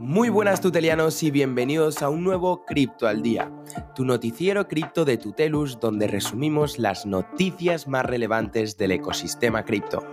Muy 0.00 0.28
buenas 0.28 0.60
tutelianos 0.60 1.24
y 1.24 1.32
bienvenidos 1.32 2.02
a 2.02 2.08
un 2.08 2.22
nuevo 2.22 2.64
Cripto 2.64 3.08
al 3.08 3.20
Día, 3.20 3.50
tu 3.96 4.04
noticiero 4.04 4.68
cripto 4.68 5.04
de 5.04 5.16
Tutelus 5.16 5.80
donde 5.80 6.06
resumimos 6.06 6.78
las 6.78 7.04
noticias 7.04 7.88
más 7.88 8.06
relevantes 8.06 8.76
del 8.76 8.92
ecosistema 8.92 9.64
cripto. 9.64 10.06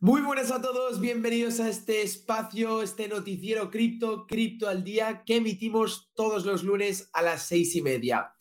Muy 0.00 0.20
buenas 0.20 0.50
a 0.50 0.60
todos, 0.60 1.00
bienvenidos 1.00 1.60
a 1.60 1.70
este 1.70 2.02
espacio, 2.02 2.82
este 2.82 3.08
noticiero 3.08 3.70
cripto, 3.70 4.26
Cripto 4.26 4.68
al 4.68 4.84
Día, 4.84 5.22
que 5.24 5.36
emitimos 5.36 6.10
todos 6.14 6.44
los 6.44 6.62
lunes 6.62 7.08
a 7.14 7.22
las 7.22 7.44
seis 7.44 7.74
y 7.76 7.80
media. 7.80 8.34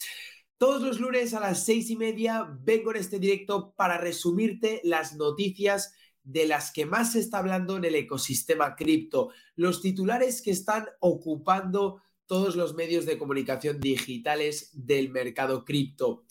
Todos 0.58 0.82
los 0.82 1.00
lunes 1.00 1.34
a 1.34 1.40
las 1.40 1.64
seis 1.64 1.90
y 1.90 1.96
media 1.96 2.50
vengo 2.60 2.92
en 2.92 2.98
este 2.98 3.18
directo 3.18 3.74
para 3.78 3.98
resumirte 3.98 4.82
las 4.84 5.16
noticias 5.16 5.94
de 6.24 6.48
las 6.48 6.72
que 6.72 6.86
más 6.86 7.14
se 7.14 7.20
está 7.20 7.40
hablando 7.40 7.78
en 7.78 7.86
el 7.86 7.96
ecosistema 7.96 8.76
cripto, 8.76 9.32
los 9.56 9.82
titulares 9.82 10.42
que 10.42 10.52
están 10.52 10.88
ocupando 11.00 12.02
todos 12.26 12.56
los 12.56 12.74
medios 12.74 13.06
de 13.06 13.18
comunicación 13.18 13.80
digitales 13.80 14.72
del 14.74 15.10
mercado 15.12 15.66
cripto. 15.66 16.26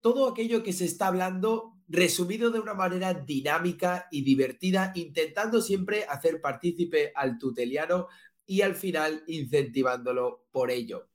Todo 0.00 0.28
aquello 0.28 0.62
que 0.62 0.72
se 0.72 0.84
está 0.84 1.08
hablando 1.08 1.74
resumido 1.88 2.50
de 2.50 2.60
una 2.60 2.74
manera 2.74 3.14
dinámica 3.14 4.06
y 4.10 4.22
divertida, 4.22 4.92
intentando 4.94 5.62
siempre 5.62 6.04
hacer 6.04 6.40
partícipe 6.40 7.12
al 7.14 7.38
tuteliano 7.38 8.08
y 8.46 8.60
al 8.60 8.74
final 8.74 9.24
incentivándolo 9.26 10.46
por 10.50 10.70
ello. 10.70 11.08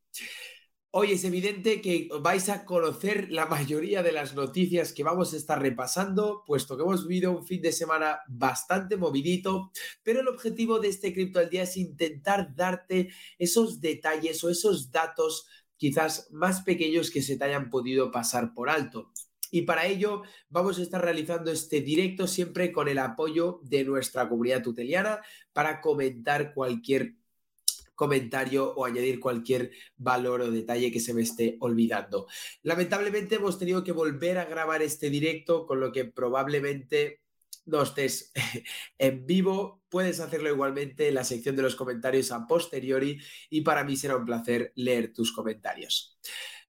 Hoy 0.95 1.13
es 1.13 1.23
evidente 1.23 1.81
que 1.81 2.07
vais 2.21 2.49
a 2.49 2.65
conocer 2.65 3.31
la 3.31 3.47
mayoría 3.47 4.03
de 4.03 4.11
las 4.11 4.35
noticias 4.35 4.93
que 4.93 5.01
vamos 5.01 5.33
a 5.33 5.37
estar 5.37 5.59
repasando, 5.59 6.43
puesto 6.45 6.77
que 6.77 6.83
hemos 6.83 7.07
vivido 7.07 7.31
un 7.31 7.47
fin 7.47 7.63
de 7.63 7.71
semana 7.71 8.19
bastante 8.27 8.95
movidito, 8.95 9.71
pero 10.03 10.19
el 10.19 10.27
objetivo 10.27 10.79
de 10.79 10.89
este 10.89 11.11
Cripto 11.11 11.39
al 11.39 11.49
Día 11.49 11.63
es 11.63 11.77
intentar 11.77 12.53
darte 12.55 13.09
esos 13.39 13.81
detalles 13.81 14.43
o 14.43 14.51
esos 14.51 14.91
datos 14.91 15.47
quizás 15.77 16.27
más 16.31 16.61
pequeños 16.61 17.09
que 17.09 17.23
se 17.23 17.37
te 17.37 17.45
hayan 17.45 17.71
podido 17.71 18.11
pasar 18.11 18.53
por 18.53 18.69
alto. 18.69 19.11
Y 19.49 19.63
para 19.63 19.87
ello 19.87 20.21
vamos 20.49 20.77
a 20.77 20.83
estar 20.83 21.01
realizando 21.01 21.49
este 21.49 21.81
directo 21.81 22.27
siempre 22.27 22.71
con 22.71 22.87
el 22.87 22.99
apoyo 22.99 23.61
de 23.63 23.83
nuestra 23.83 24.29
comunidad 24.29 24.61
tuteliana 24.61 25.21
para 25.53 25.81
comentar 25.81 26.53
cualquier 26.53 27.15
comentario 28.03 28.73
o 28.75 28.83
añadir 28.83 29.21
cualquier 29.21 29.71
valor 29.95 30.41
o 30.41 30.51
detalle 30.51 30.91
que 30.91 30.99
se 30.99 31.13
me 31.13 31.21
esté 31.21 31.55
olvidando. 31.61 32.27
Lamentablemente 32.63 33.35
hemos 33.35 33.57
tenido 33.57 33.81
que 33.81 33.93
volver 33.93 34.37
a 34.39 34.43
grabar 34.43 34.81
este 34.81 35.09
directo, 35.09 35.65
con 35.65 35.79
lo 35.79 35.93
que 35.93 36.03
probablemente 36.03 37.21
no 37.65 37.81
estés 37.81 38.33
en 38.97 39.25
vivo, 39.25 39.83
puedes 39.87 40.19
hacerlo 40.19 40.49
igualmente 40.49 41.07
en 41.07 41.15
la 41.15 41.23
sección 41.23 41.55
de 41.55 41.61
los 41.61 41.77
comentarios 41.77 42.33
a 42.33 42.45
posteriori 42.45 43.21
y 43.49 43.61
para 43.61 43.85
mí 43.85 43.95
será 43.95 44.17
un 44.17 44.25
placer 44.25 44.73
leer 44.75 45.13
tus 45.13 45.31
comentarios. 45.31 46.19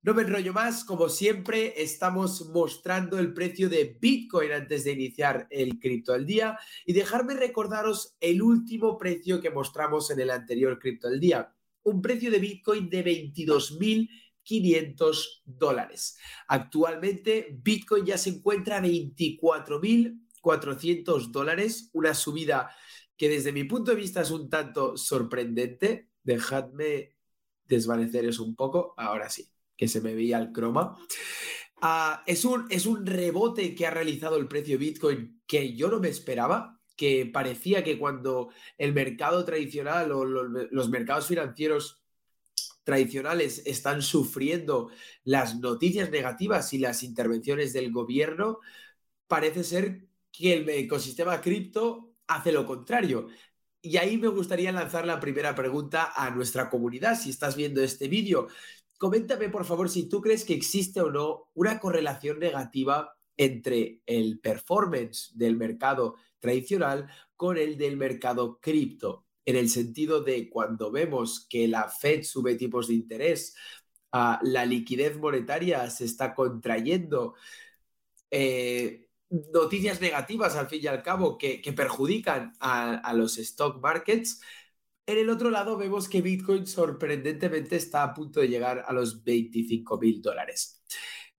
No 0.05 0.13
me 0.13 0.21
enrollo 0.21 0.53
más, 0.53 0.85
como 0.85 1.09
siempre, 1.09 1.83
estamos 1.83 2.51
mostrando 2.51 3.19
el 3.19 3.33
precio 3.33 3.71
de 3.71 3.97
Bitcoin 3.99 4.53
antes 4.53 4.85
de 4.85 4.93
iniciar 4.93 5.47
el 5.49 5.79
cripto 5.79 6.13
al 6.13 6.27
día 6.27 6.59
y 6.85 6.93
dejarme 6.93 7.33
recordaros 7.33 8.15
el 8.21 8.43
último 8.43 8.99
precio 8.99 9.41
que 9.41 9.49
mostramos 9.49 10.11
en 10.11 10.21
el 10.21 10.29
anterior 10.29 10.79
cripto 10.79 11.09
al 11.09 11.19
día, 11.19 11.55
un 11.85 12.03
precio 12.03 12.31
de 12.31 12.39
Bitcoin 12.39 12.91
de 12.91 13.03
22.500 13.03 15.41
dólares. 15.47 16.19
Actualmente 16.49 17.57
Bitcoin 17.63 18.05
ya 18.05 18.19
se 18.19 18.29
encuentra 18.29 18.77
a 18.77 18.83
24.400 18.83 21.31
dólares, 21.31 21.89
una 21.95 22.13
subida 22.13 22.77
que 23.17 23.31
desde 23.31 23.53
mi 23.53 23.65
punto 23.65 23.93
de 23.93 23.97
vista 23.97 24.21
es 24.21 24.31
un 24.31 24.51
tanto 24.51 24.99
sorprendente. 24.99 26.11
Dejadme 26.23 27.17
desvanecer 27.65 28.27
eso 28.27 28.45
un 28.45 28.55
poco, 28.55 28.93
ahora 28.99 29.31
sí 29.31 29.49
que 29.77 29.89
se 29.89 30.01
me 30.01 30.15
veía 30.15 30.39
el 30.39 30.53
croma. 30.53 30.97
Ah, 31.81 32.23
es, 32.27 32.45
un, 32.45 32.67
es 32.71 32.87
un 32.87 33.05
rebote 33.05 33.75
que 33.75 33.87
ha 33.87 33.91
realizado 33.91 34.37
el 34.37 34.49
precio 34.49 34.79
Bitcoin 34.79 35.43
que 35.47 35.75
yo 35.75 35.89
no 35.89 36.01
me 36.01 36.09
esperaba, 36.09 36.81
que 36.97 37.27
parecía 37.27 37.85
que 37.85 37.99
cuando 37.99 38.51
el 38.79 38.95
mercado 38.95 39.45
tradicional 39.45 40.13
o 40.13 40.25
los 40.25 40.89
mercados 40.89 41.27
financieros 41.27 42.01
tradicionales 42.85 43.63
están 43.67 44.03
sufriendo 44.03 44.91
las 45.25 45.59
noticias 45.59 46.11
negativas 46.11 46.73
y 46.73 46.79
las 46.79 47.03
intervenciones 47.03 47.73
del 47.73 47.91
gobierno, 47.91 48.61
parece 49.27 49.65
ser 49.65 50.07
que 50.31 50.55
el 50.55 50.69
ecosistema 50.69 51.41
cripto 51.41 52.15
hace 52.27 52.53
lo 52.53 52.67
contrario. 52.67 53.29
Y 53.81 53.97
ahí 53.97 54.17
me 54.17 54.29
gustaría 54.29 54.73
lanzar 54.73 55.07
la 55.07 55.21
primera 55.21 55.55
pregunta 55.55 56.13
a 56.15 56.31
nuestra 56.31 56.71
comunidad. 56.71 57.19
Si 57.19 57.31
estás 57.31 57.57
viendo 57.57 57.83
este 57.83 58.09
vídeo 58.09 58.49
coméntame 58.99 59.49
por 59.49 59.65
favor 59.65 59.89
si 59.89 60.09
tú 60.09 60.21
crees 60.21 60.45
que 60.45 60.55
existe 60.55 61.01
o 61.01 61.11
no 61.11 61.51
una 61.55 61.79
correlación 61.81 62.39
negativa 62.39 63.17
entre 63.37 64.01
el 64.07 64.39
performance 64.41 65.33
del 65.35 65.57
mercado 65.57 66.17
tradicional 66.39 67.09
con 67.37 67.57
el 67.59 67.77
del 67.77 67.97
mercado 67.97 68.59
cripto, 68.61 69.27
en 69.45 69.57
el 69.57 69.69
sentido 69.69 70.23
de 70.23 70.49
cuando 70.49 70.91
vemos 70.91 71.47
que 71.49 71.69
la 71.69 71.89
Fed 71.89 72.23
sube 72.23 72.55
tipos 72.55 72.89
de 72.89 72.95
interés, 72.95 73.55
ah, 74.13 74.41
la 74.43 74.65
liquidez 74.65 75.19
monetaria 75.19 75.89
se 75.91 76.05
está 76.05 76.35
contrayendo, 76.35 77.35
eh, 78.31 79.09
noticias 79.53 80.01
negativas 80.01 80.57
al 80.57 80.69
fin 80.69 80.81
y 80.83 80.87
al 80.87 81.03
cabo 81.03 81.39
que, 81.39 81.61
perjudican 81.77 82.53
a, 82.61 82.95
a 82.95 83.13
los 83.15 83.39
stock 83.39 83.81
markets, 83.83 84.41
en 85.07 85.19
el 85.19 85.31
otro 85.31 85.51
lado 85.51 85.77
vemos 85.77 86.09
que 86.09 86.23
Bitcoin 86.23 86.67
sorprendentemente 86.67 87.77
está 87.77 88.03
a 88.03 88.15
punto 88.15 88.41
de 88.41 88.49
llegar 88.49 88.85
a 88.87 88.93
los 88.93 89.23
25 89.23 89.99
mil 89.99 90.23
dólares. 90.23 90.83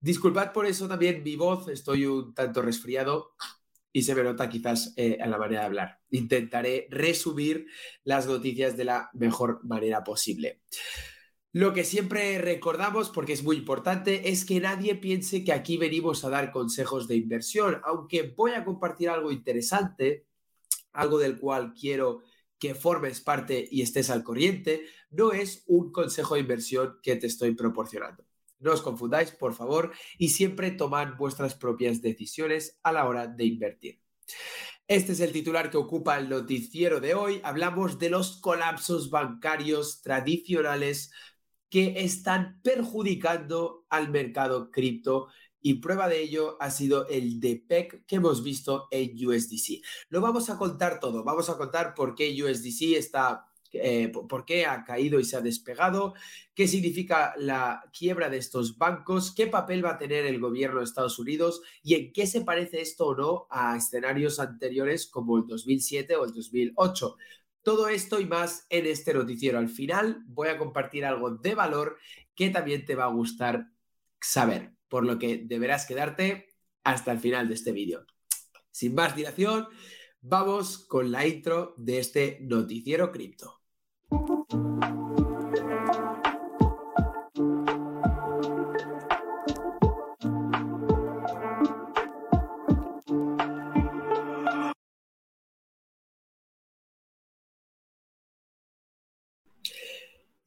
Disculpad 0.00 0.52
por 0.52 0.66
eso 0.66 0.86
también 0.86 1.22
mi 1.22 1.36
voz, 1.36 1.68
estoy 1.68 2.06
un 2.06 2.34
tanto 2.34 2.62
resfriado 2.62 3.34
y 3.92 4.02
se 4.02 4.14
me 4.14 4.22
nota 4.22 4.48
quizás 4.48 4.92
eh, 4.96 5.16
en 5.18 5.30
la 5.30 5.38
manera 5.38 5.60
de 5.60 5.66
hablar. 5.66 6.00
Intentaré 6.10 6.86
resumir 6.90 7.66
las 8.04 8.26
noticias 8.26 8.76
de 8.76 8.84
la 8.84 9.10
mejor 9.14 9.64
manera 9.64 10.04
posible. 10.04 10.60
Lo 11.52 11.72
que 11.72 11.84
siempre 11.84 12.36
recordamos, 12.38 13.08
porque 13.08 13.32
es 13.32 13.42
muy 13.42 13.56
importante, 13.56 14.28
es 14.28 14.44
que 14.44 14.60
nadie 14.60 14.94
piense 14.96 15.42
que 15.42 15.54
aquí 15.54 15.78
venimos 15.78 16.22
a 16.22 16.28
dar 16.28 16.52
consejos 16.52 17.08
de 17.08 17.16
inversión, 17.16 17.80
aunque 17.84 18.34
voy 18.36 18.50
a 18.50 18.64
compartir 18.64 19.08
algo 19.08 19.32
interesante, 19.32 20.26
algo 20.92 21.18
del 21.18 21.38
cual 21.38 21.72
quiero 21.72 22.20
que 22.58 22.74
formes 22.74 23.20
parte 23.20 23.66
y 23.70 23.82
estés 23.82 24.10
al 24.10 24.24
corriente, 24.24 24.86
no 25.10 25.32
es 25.32 25.64
un 25.66 25.92
consejo 25.92 26.34
de 26.34 26.40
inversión 26.40 26.98
que 27.02 27.16
te 27.16 27.26
estoy 27.26 27.54
proporcionando. 27.54 28.24
No 28.58 28.72
os 28.72 28.82
confundáis, 28.82 29.32
por 29.32 29.54
favor, 29.54 29.92
y 30.18 30.30
siempre 30.30 30.70
tomad 30.70 31.16
vuestras 31.16 31.54
propias 31.54 32.00
decisiones 32.00 32.78
a 32.82 32.92
la 32.92 33.06
hora 33.06 33.26
de 33.26 33.44
invertir. 33.44 34.00
Este 34.88 35.12
es 35.12 35.20
el 35.20 35.32
titular 35.32 35.70
que 35.70 35.76
ocupa 35.76 36.16
el 36.16 36.28
noticiero 36.28 37.00
de 37.00 37.14
hoy. 37.14 37.40
Hablamos 37.42 37.98
de 37.98 38.08
los 38.08 38.40
colapsos 38.40 39.10
bancarios 39.10 40.00
tradicionales 40.00 41.10
que 41.68 41.94
están 41.98 42.60
perjudicando 42.62 43.84
al 43.90 44.10
mercado 44.10 44.70
cripto 44.70 45.28
y 45.66 45.74
prueba 45.74 46.08
de 46.08 46.22
ello 46.22 46.56
ha 46.60 46.70
sido 46.70 47.08
el 47.08 47.40
DPEC 47.40 48.06
que 48.06 48.16
hemos 48.16 48.44
visto 48.44 48.86
en 48.92 49.10
USDC. 49.26 49.82
Lo 50.10 50.20
vamos 50.20 50.48
a 50.48 50.56
contar 50.56 51.00
todo, 51.00 51.24
vamos 51.24 51.50
a 51.50 51.56
contar 51.56 51.92
por 51.92 52.14
qué 52.14 52.40
USDC 52.40 52.96
está 52.96 53.48
eh, 53.72 54.12
por 54.12 54.44
qué 54.44 54.64
ha 54.64 54.84
caído 54.84 55.18
y 55.18 55.24
se 55.24 55.36
ha 55.36 55.40
despegado, 55.40 56.14
qué 56.54 56.68
significa 56.68 57.34
la 57.36 57.82
quiebra 57.92 58.30
de 58.30 58.36
estos 58.36 58.78
bancos, 58.78 59.34
qué 59.34 59.48
papel 59.48 59.84
va 59.84 59.94
a 59.94 59.98
tener 59.98 60.24
el 60.24 60.38
gobierno 60.38 60.78
de 60.78 60.84
Estados 60.84 61.18
Unidos 61.18 61.60
y 61.82 61.94
en 61.94 62.12
qué 62.12 62.28
se 62.28 62.42
parece 62.42 62.80
esto 62.80 63.08
o 63.08 63.16
no 63.16 63.46
a 63.50 63.76
escenarios 63.76 64.38
anteriores 64.38 65.08
como 65.08 65.36
el 65.36 65.48
2007 65.48 66.14
o 66.14 66.26
el 66.26 66.32
2008. 66.32 67.16
Todo 67.62 67.88
esto 67.88 68.20
y 68.20 68.26
más 68.26 68.66
en 68.70 68.86
este 68.86 69.12
noticiero. 69.12 69.58
Al 69.58 69.68
final 69.68 70.22
voy 70.28 70.46
a 70.46 70.58
compartir 70.58 71.04
algo 71.04 71.32
de 71.32 71.56
valor 71.56 71.98
que 72.36 72.50
también 72.50 72.84
te 72.84 72.94
va 72.94 73.06
a 73.06 73.12
gustar 73.12 73.66
saber 74.20 74.75
por 74.88 75.04
lo 75.04 75.18
que 75.18 75.38
deberás 75.44 75.86
quedarte 75.86 76.48
hasta 76.84 77.12
el 77.12 77.18
final 77.18 77.48
de 77.48 77.54
este 77.54 77.72
vídeo. 77.72 78.06
Sin 78.70 78.94
más 78.94 79.16
dilación, 79.16 79.66
vamos 80.20 80.86
con 80.86 81.10
la 81.10 81.26
intro 81.26 81.74
de 81.76 81.98
este 81.98 82.38
noticiero 82.42 83.10
cripto. 83.10 83.60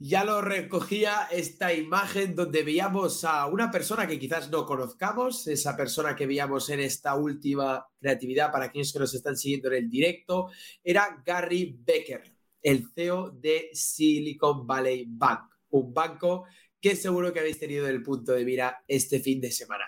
Ya 0.10 0.24
lo 0.24 0.42
recogía 0.42 1.28
esta 1.30 1.72
imagen 1.72 2.34
donde 2.34 2.64
veíamos 2.64 3.24
a 3.24 3.46
una 3.46 3.70
persona 3.70 4.08
que 4.08 4.18
quizás 4.18 4.50
no 4.50 4.66
conozcamos, 4.66 5.46
esa 5.46 5.78
persona 5.78 6.16
que 6.16 6.26
veíamos 6.26 6.68
en 6.72 6.80
esta 6.80 7.14
última 7.14 7.88
creatividad 8.00 8.52
para 8.52 8.66
aquellos 8.66 8.92
que 8.92 8.98
nos 8.98 9.14
están 9.14 9.38
siguiendo 9.38 9.68
en 9.68 9.84
el 9.84 9.90
directo, 9.90 10.50
era 10.84 11.22
Gary 11.24 11.78
Becker. 11.86 12.24
el 12.64 12.88
CEO 12.96 13.30
de 13.30 13.70
Silicon 13.72 14.66
Valley 14.66 15.06
Bank, 15.08 15.42
un 15.70 15.94
banco 15.94 16.46
que 16.82 16.96
seguro 16.96 17.32
que 17.32 17.42
habéis 17.42 17.60
tenido 17.60 17.88
en 17.88 17.94
el 17.94 18.02
punto 18.02 18.32
de 18.32 18.44
mira 18.44 18.84
este 18.88 19.20
fin 19.20 19.40
de 19.40 19.52
semana. 19.52 19.86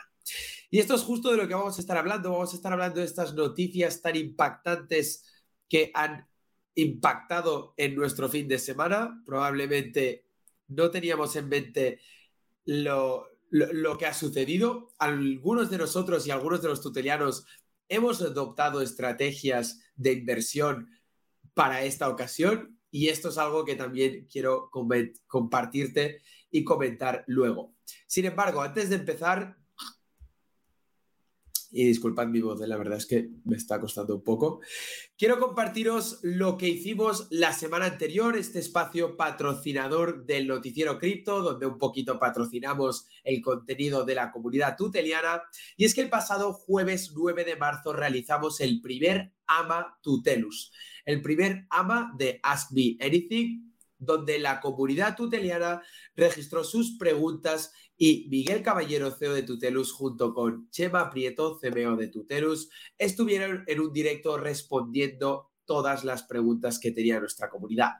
Y 0.69 0.77
esto 0.77 0.93
es 0.93 1.01
justo 1.01 1.31
de 1.31 1.37
lo 1.37 1.47
que 1.47 1.55
vamos 1.55 1.77
a 1.79 1.81
estar 1.81 1.97
hablando. 1.97 2.31
Vamos 2.31 2.53
a 2.53 2.55
estar 2.55 2.71
hablando 2.71 2.99
de 2.99 3.07
estas 3.07 3.33
noticias 3.33 4.01
tan 4.03 4.15
impactantes 4.15 5.25
que 5.67 5.89
han 5.95 6.27
impactado 6.75 7.73
en 7.77 7.95
nuestro 7.95 8.29
fin 8.29 8.47
de 8.47 8.59
semana. 8.59 9.21
Probablemente 9.25 10.25
no 10.67 10.91
teníamos 10.91 11.35
en 11.35 11.49
mente 11.49 11.99
lo, 12.65 13.27
lo, 13.49 13.97
que 13.97 14.05
ha 14.05 14.13
sucedido. 14.13 14.93
Algunos 14.97 15.69
de 15.69 15.77
nosotros 15.77 16.25
y 16.25 16.31
algunos 16.31 16.61
de 16.61 16.69
los 16.69 16.81
tutelianos 16.81 17.45
hemos 17.89 18.21
adoptado 18.21 18.81
estrategias 18.81 19.81
de 19.95 20.13
inversión 20.13 20.89
para 21.53 21.83
esta 21.83 22.07
ocasión 22.07 22.79
y 22.91 23.07
esto 23.07 23.29
es 23.29 23.37
algo 23.37 23.63
que 23.63 23.75
también 23.75 24.27
quiero 24.29 24.69
compartirte 25.27 26.21
y 26.51 26.63
comentar 26.63 27.23
luego. 27.27 27.73
Sin 28.05 28.25
embargo, 28.25 28.61
antes 28.61 28.89
de 28.89 28.97
empezar, 28.97 29.57
y 31.71 31.85
disculpad 31.85 32.27
mi 32.27 32.41
voz, 32.41 32.61
¿eh? 32.61 32.67
la 32.67 32.77
verdad 32.77 32.97
es 32.97 33.05
que 33.05 33.29
me 33.45 33.55
está 33.55 33.79
costando 33.79 34.15
un 34.15 34.23
poco. 34.23 34.59
Quiero 35.17 35.39
compartiros 35.39 36.19
lo 36.21 36.57
que 36.57 36.67
hicimos 36.67 37.27
la 37.31 37.53
semana 37.53 37.85
anterior, 37.85 38.35
este 38.35 38.59
espacio 38.59 39.15
patrocinador 39.15 40.25
del 40.25 40.47
noticiero 40.47 40.99
cripto, 40.99 41.41
donde 41.41 41.65
un 41.65 41.77
poquito 41.77 42.19
patrocinamos 42.19 43.07
el 43.23 43.41
contenido 43.41 44.03
de 44.03 44.15
la 44.15 44.31
comunidad 44.31 44.75
tuteliana. 44.75 45.43
Y 45.77 45.85
es 45.85 45.95
que 45.95 46.01
el 46.01 46.09
pasado 46.09 46.53
jueves 46.53 47.13
9 47.15 47.45
de 47.45 47.55
marzo 47.55 47.93
realizamos 47.93 48.59
el 48.59 48.81
primer 48.81 49.33
AMA 49.47 49.97
Tutelus, 50.01 50.73
el 51.05 51.21
primer 51.21 51.67
AMA 51.69 52.13
de 52.17 52.39
Ask 52.43 52.71
Me 52.71 52.97
Anything, 52.99 53.71
donde 53.97 54.39
la 54.39 54.59
comunidad 54.59 55.15
tuteliana 55.15 55.81
registró 56.15 56.63
sus 56.63 56.97
preguntas 56.97 57.71
y 58.03 58.25
Miguel 58.31 58.63
Caballero, 58.63 59.11
CEO 59.11 59.35
de 59.35 59.43
Tutelus, 59.43 59.91
junto 59.91 60.33
con 60.33 60.71
Chema 60.71 61.11
Prieto, 61.11 61.59
CMO 61.59 61.95
de 61.95 62.07
Tutelus, 62.07 62.67
estuvieron 62.97 63.63
en 63.67 63.79
un 63.79 63.93
directo 63.93 64.37
respondiendo 64.37 65.51
todas 65.65 66.03
las 66.03 66.23
preguntas 66.23 66.79
que 66.79 66.89
tenía 66.89 67.19
nuestra 67.19 67.47
comunidad. 67.47 67.91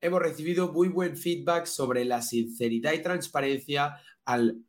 Hemos 0.00 0.22
recibido 0.22 0.72
muy 0.72 0.86
buen 0.90 1.16
feedback 1.16 1.66
sobre 1.66 2.04
la 2.04 2.22
sinceridad 2.22 2.92
y 2.92 3.02
transparencia 3.02 3.96
al 4.24 4.62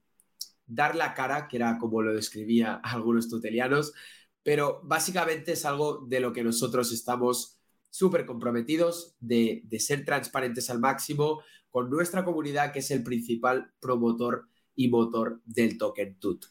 dar 0.65 0.95
la 0.95 1.13
cara, 1.13 1.47
que 1.47 1.57
era 1.57 1.77
como 1.77 2.01
lo 2.01 2.11
describía 2.11 2.73
algunos 2.83 3.29
tutelianos, 3.29 3.93
pero 4.41 4.81
básicamente 4.83 5.51
es 5.51 5.65
algo 5.65 6.03
de 6.07 6.19
lo 6.19 6.33
que 6.33 6.43
nosotros 6.43 6.91
estamos 6.91 7.59
súper 7.91 8.25
comprometidos 8.25 9.17
de, 9.19 9.61
de, 9.65 9.79
ser 9.79 10.03
transparentes 10.03 10.71
al 10.71 10.79
máximo 10.79 11.43
con 11.69 11.91
nuestra 11.91 12.25
comunidad, 12.25 12.71
que 12.71 12.79
es 12.79 12.89
el 12.89 13.03
principal 13.03 13.71
promotor 13.79 14.47
y 14.75 14.89
motor 14.89 15.41
del 15.45 15.77
token 15.77 16.19
TUT. 16.19 16.45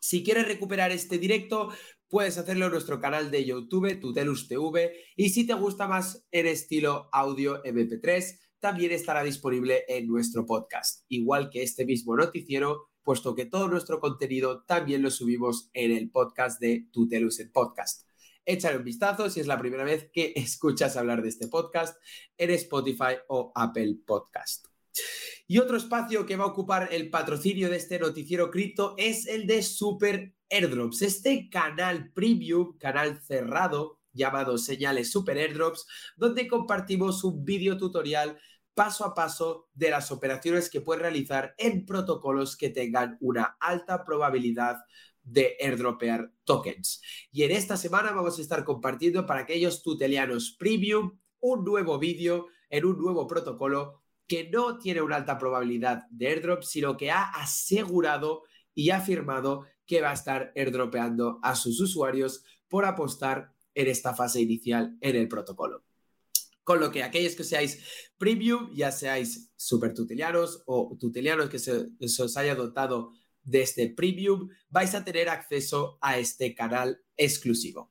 Si 0.00 0.24
quieres 0.24 0.46
recuperar 0.46 0.92
este 0.92 1.18
directo, 1.18 1.70
puedes 2.08 2.38
hacerlo 2.38 2.66
en 2.66 2.72
nuestro 2.72 3.00
canal 3.00 3.30
de 3.30 3.44
YouTube, 3.44 4.00
Tutelus 4.00 4.48
TV, 4.48 4.92
y 5.16 5.30
si 5.30 5.46
te 5.46 5.54
gusta 5.54 5.86
más 5.86 6.26
en 6.30 6.46
estilo 6.46 7.08
audio 7.12 7.62
MP3, 7.62 8.38
también 8.58 8.92
estará 8.92 9.22
disponible 9.22 9.84
en 9.88 10.06
nuestro 10.06 10.44
podcast, 10.44 11.04
igual 11.08 11.50
que 11.50 11.62
este 11.62 11.86
mismo 11.86 12.16
noticiero, 12.16 12.90
puesto 13.02 13.34
que 13.34 13.46
todo 13.46 13.68
nuestro 13.68 14.00
contenido 14.00 14.64
también 14.64 15.02
lo 15.02 15.10
subimos 15.10 15.70
en 15.72 15.92
el 15.92 16.10
podcast 16.10 16.60
de 16.60 16.86
Tutelus 16.92 17.40
en 17.40 17.52
Podcast. 17.52 18.06
Échale 18.44 18.78
un 18.78 18.84
vistazo 18.84 19.30
si 19.30 19.40
es 19.40 19.46
la 19.46 19.58
primera 19.58 19.84
vez 19.84 20.10
que 20.12 20.32
escuchas 20.36 20.96
hablar 20.96 21.22
de 21.22 21.28
este 21.28 21.48
podcast 21.48 21.96
en 22.36 22.50
Spotify 22.50 23.16
o 23.28 23.52
Apple 23.54 23.98
Podcast. 24.06 24.66
Y 25.50 25.58
otro 25.58 25.76
espacio 25.76 26.26
que 26.26 26.36
va 26.36 26.44
a 26.44 26.46
ocupar 26.46 26.90
el 26.92 27.10
patrocinio 27.10 27.68
de 27.68 27.76
este 27.76 27.98
noticiero 27.98 28.52
cripto 28.52 28.94
es 28.96 29.26
el 29.26 29.48
de 29.48 29.64
Super 29.64 30.32
Airdrops, 30.48 31.02
este 31.02 31.50
canal 31.50 32.12
premium, 32.12 32.78
canal 32.78 33.20
cerrado 33.20 33.98
llamado 34.12 34.58
Señales 34.58 35.10
Super 35.10 35.38
Airdrops, 35.38 35.88
donde 36.16 36.46
compartimos 36.46 37.24
un 37.24 37.44
vídeo 37.44 37.76
tutorial 37.76 38.38
paso 38.74 39.04
a 39.04 39.12
paso 39.12 39.68
de 39.74 39.90
las 39.90 40.12
operaciones 40.12 40.70
que 40.70 40.82
puedes 40.82 41.02
realizar 41.02 41.52
en 41.58 41.84
protocolos 41.84 42.56
que 42.56 42.70
tengan 42.70 43.18
una 43.20 43.56
alta 43.58 44.04
probabilidad 44.04 44.76
de 45.24 45.56
airdropear 45.60 46.30
tokens. 46.44 47.02
Y 47.32 47.42
en 47.42 47.50
esta 47.50 47.76
semana 47.76 48.12
vamos 48.12 48.38
a 48.38 48.42
estar 48.42 48.62
compartiendo 48.62 49.26
para 49.26 49.40
aquellos 49.40 49.82
tutelianos 49.82 50.54
premium 50.56 51.18
un 51.40 51.64
nuevo 51.64 51.98
vídeo 51.98 52.46
en 52.68 52.84
un 52.84 52.98
nuevo 52.98 53.26
protocolo 53.26 54.00
que 54.30 54.48
no 54.48 54.78
tiene 54.78 55.02
una 55.02 55.16
alta 55.16 55.36
probabilidad 55.38 56.04
de 56.08 56.28
airdrop, 56.28 56.62
sino 56.62 56.96
que 56.96 57.10
ha 57.10 57.24
asegurado 57.30 58.44
y 58.76 58.90
ha 58.90 58.98
afirmado 58.98 59.66
que 59.84 60.00
va 60.00 60.10
a 60.10 60.14
estar 60.14 60.52
airdropeando 60.54 61.40
a 61.42 61.56
sus 61.56 61.80
usuarios 61.80 62.44
por 62.68 62.84
apostar 62.84 63.52
en 63.74 63.88
esta 63.88 64.14
fase 64.14 64.40
inicial 64.40 64.96
en 65.00 65.16
el 65.16 65.26
protocolo. 65.26 65.82
Con 66.62 66.78
lo 66.78 66.92
que 66.92 67.02
aquellos 67.02 67.34
que 67.34 67.42
seáis 67.42 67.82
premium, 68.18 68.72
ya 68.72 68.92
seáis 68.92 69.50
super 69.56 69.94
tutelianos 69.94 70.62
o 70.64 70.96
tutelianos 70.96 71.50
que 71.50 71.58
se, 71.58 71.88
se 71.98 72.22
os 72.22 72.36
haya 72.36 72.54
dotado 72.54 73.10
de 73.42 73.62
este 73.62 73.88
premium, 73.88 74.48
vais 74.68 74.94
a 74.94 75.04
tener 75.04 75.28
acceso 75.28 75.98
a 76.00 76.20
este 76.20 76.54
canal 76.54 77.02
exclusivo. 77.16 77.90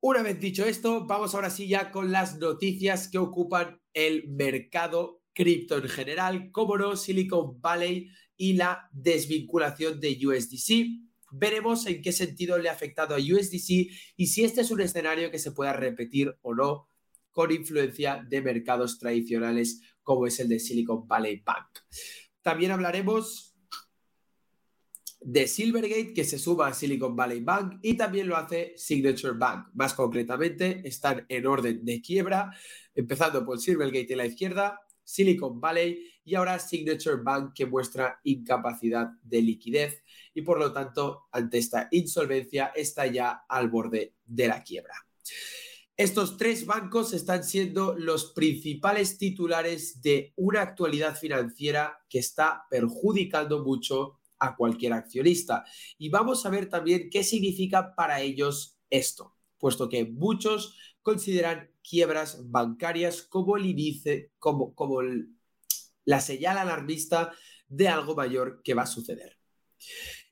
Una 0.00 0.22
vez 0.22 0.40
dicho 0.40 0.64
esto, 0.64 1.04
vamos 1.04 1.34
ahora 1.34 1.50
sí 1.50 1.68
ya 1.68 1.92
con 1.92 2.12
las 2.12 2.38
noticias 2.38 3.08
que 3.08 3.18
ocupan 3.18 3.82
el 3.92 4.26
mercado 4.28 5.20
cripto 5.34 5.76
en 5.76 5.88
general, 5.88 6.50
como 6.50 6.78
no, 6.78 6.96
Silicon 6.96 7.60
Valley 7.60 8.08
y 8.36 8.54
la 8.54 8.88
desvinculación 8.92 10.00
de 10.00 10.18
USDC. 10.26 11.04
Veremos 11.32 11.86
en 11.86 12.00
qué 12.00 12.12
sentido 12.12 12.56
le 12.58 12.68
ha 12.68 12.72
afectado 12.72 13.14
a 13.14 13.18
USDC 13.18 13.90
y 14.16 14.26
si 14.28 14.44
este 14.44 14.60
es 14.60 14.70
un 14.70 14.80
escenario 14.80 15.30
que 15.30 15.38
se 15.38 15.52
pueda 15.52 15.72
repetir 15.72 16.34
o 16.42 16.54
no 16.54 16.88
con 17.32 17.50
influencia 17.50 18.24
de 18.26 18.40
mercados 18.40 18.98
tradicionales 18.98 19.80
como 20.02 20.26
es 20.26 20.38
el 20.38 20.48
de 20.48 20.60
Silicon 20.60 21.08
Valley 21.08 21.42
Bank. 21.44 21.66
También 22.40 22.70
hablaremos 22.70 23.54
de 25.20 25.48
Silvergate 25.48 26.12
que 26.12 26.22
se 26.22 26.38
suma 26.38 26.68
a 26.68 26.74
Silicon 26.74 27.16
Valley 27.16 27.40
Bank 27.40 27.78
y 27.82 27.96
también 27.96 28.28
lo 28.28 28.36
hace 28.36 28.74
Signature 28.76 29.36
Bank. 29.36 29.68
Más 29.72 29.94
concretamente, 29.94 30.86
están 30.86 31.24
en 31.28 31.46
orden 31.46 31.84
de 31.84 32.00
quiebra, 32.02 32.54
empezando 32.94 33.44
por 33.44 33.58
Silvergate 33.58 34.12
en 34.12 34.18
la 34.18 34.26
izquierda, 34.26 34.80
Silicon 35.04 35.60
Valley 35.60 36.10
y 36.24 36.34
ahora 36.34 36.58
Signature 36.58 37.22
Bank 37.22 37.52
que 37.54 37.66
muestra 37.66 38.20
incapacidad 38.24 39.10
de 39.22 39.42
liquidez 39.42 40.02
y 40.32 40.42
por 40.42 40.58
lo 40.58 40.72
tanto 40.72 41.28
ante 41.30 41.58
esta 41.58 41.88
insolvencia 41.90 42.72
está 42.74 43.06
ya 43.06 43.44
al 43.48 43.68
borde 43.68 44.14
de 44.24 44.48
la 44.48 44.62
quiebra. 44.62 44.94
Estos 45.96 46.36
tres 46.36 46.66
bancos 46.66 47.12
están 47.12 47.44
siendo 47.44 47.94
los 47.96 48.32
principales 48.32 49.16
titulares 49.16 50.02
de 50.02 50.32
una 50.34 50.62
actualidad 50.62 51.16
financiera 51.16 52.00
que 52.08 52.18
está 52.18 52.64
perjudicando 52.68 53.62
mucho 53.62 54.18
a 54.40 54.56
cualquier 54.56 54.92
accionista. 54.92 55.64
Y 55.96 56.08
vamos 56.08 56.44
a 56.44 56.50
ver 56.50 56.68
también 56.68 57.10
qué 57.10 57.22
significa 57.22 57.94
para 57.94 58.20
ellos 58.20 58.76
esto, 58.90 59.36
puesto 59.58 59.88
que 59.88 60.04
muchos 60.04 60.76
consideran 61.00 61.70
quiebras 61.88 62.50
bancarias 62.50 63.22
como 63.22 63.56
el 63.56 63.66
índice, 63.66 64.32
como, 64.38 64.74
como 64.74 65.00
la 66.04 66.20
señal 66.20 66.58
alarmista 66.58 67.32
de 67.68 67.88
algo 67.88 68.14
mayor 68.14 68.62
que 68.62 68.74
va 68.74 68.82
a 68.82 68.86
suceder. 68.86 69.38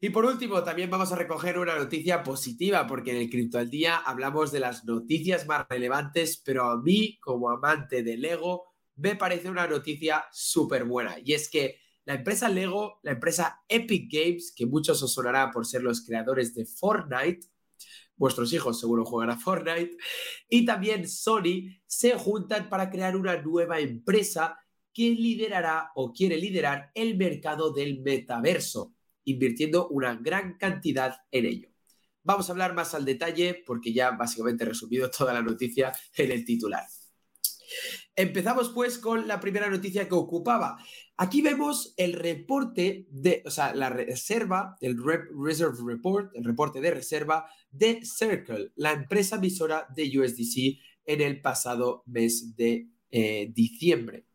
Y 0.00 0.10
por 0.10 0.24
último, 0.24 0.64
también 0.64 0.90
vamos 0.90 1.12
a 1.12 1.16
recoger 1.16 1.58
una 1.58 1.76
noticia 1.76 2.24
positiva, 2.24 2.86
porque 2.86 3.12
en 3.12 3.18
el 3.18 3.30
Cripto 3.30 3.58
al 3.58 3.70
Día 3.70 3.96
hablamos 3.96 4.50
de 4.50 4.60
las 4.60 4.84
noticias 4.84 5.46
más 5.46 5.66
relevantes, 5.68 6.42
pero 6.44 6.64
a 6.70 6.80
mí, 6.80 7.18
como 7.20 7.50
amante 7.50 8.02
de 8.02 8.16
Lego, 8.16 8.74
me 8.96 9.14
parece 9.14 9.48
una 9.48 9.66
noticia 9.66 10.24
súper 10.32 10.84
buena. 10.84 11.16
Y 11.22 11.34
es 11.34 11.48
que 11.48 11.78
la 12.04 12.14
empresa 12.14 12.48
Lego, 12.48 12.98
la 13.02 13.12
empresa 13.12 13.60
Epic 13.68 14.12
Games, 14.12 14.52
que 14.56 14.66
muchos 14.66 15.00
os 15.02 15.14
sonará 15.14 15.50
por 15.52 15.66
ser 15.66 15.82
los 15.82 16.04
creadores 16.04 16.52
de 16.54 16.66
Fortnite, 16.66 17.46
vuestros 18.22 18.52
hijos 18.52 18.78
seguro 18.78 19.04
juegan 19.04 19.30
a 19.30 19.36
Fortnite, 19.36 19.96
y 20.48 20.64
también 20.64 21.08
Sony 21.08 21.74
se 21.86 22.16
juntan 22.16 22.68
para 22.68 22.88
crear 22.88 23.16
una 23.16 23.42
nueva 23.42 23.80
empresa 23.80 24.56
que 24.92 25.10
liderará 25.10 25.90
o 25.96 26.12
quiere 26.12 26.36
liderar 26.36 26.92
el 26.94 27.16
mercado 27.16 27.72
del 27.72 28.00
metaverso, 28.00 28.94
invirtiendo 29.24 29.88
una 29.88 30.14
gran 30.14 30.56
cantidad 30.56 31.16
en 31.32 31.46
ello. 31.46 31.68
Vamos 32.22 32.48
a 32.48 32.52
hablar 32.52 32.74
más 32.74 32.94
al 32.94 33.04
detalle 33.04 33.60
porque 33.66 33.92
ya 33.92 34.12
básicamente 34.12 34.62
he 34.62 34.68
resumido 34.68 35.10
toda 35.18 35.34
la 35.34 35.42
noticia 35.42 35.92
en 36.14 36.30
el 36.30 36.44
titular. 36.44 36.84
Empezamos 38.14 38.70
pues 38.70 38.98
con 38.98 39.26
la 39.26 39.40
primera 39.40 39.70
noticia 39.70 40.08
que 40.08 40.14
ocupaba. 40.14 40.76
Aquí 41.16 41.40
vemos 41.40 41.94
el 41.96 42.12
reporte 42.14 43.06
de, 43.10 43.42
o 43.46 43.50
sea, 43.50 43.74
la 43.74 43.88
reserva, 43.88 44.76
el 44.80 44.96
Reserve 44.98 45.78
Report, 45.86 46.34
el 46.34 46.44
reporte 46.44 46.80
de 46.80 46.90
reserva 46.90 47.46
de 47.70 48.00
Circle, 48.04 48.72
la 48.76 48.92
empresa 48.92 49.36
emisora 49.36 49.86
de 49.94 50.18
USDC 50.18 50.78
en 51.06 51.20
el 51.20 51.40
pasado 51.40 52.02
mes 52.06 52.54
de 52.56 52.88
eh, 53.10 53.50
diciembre. 53.54 54.26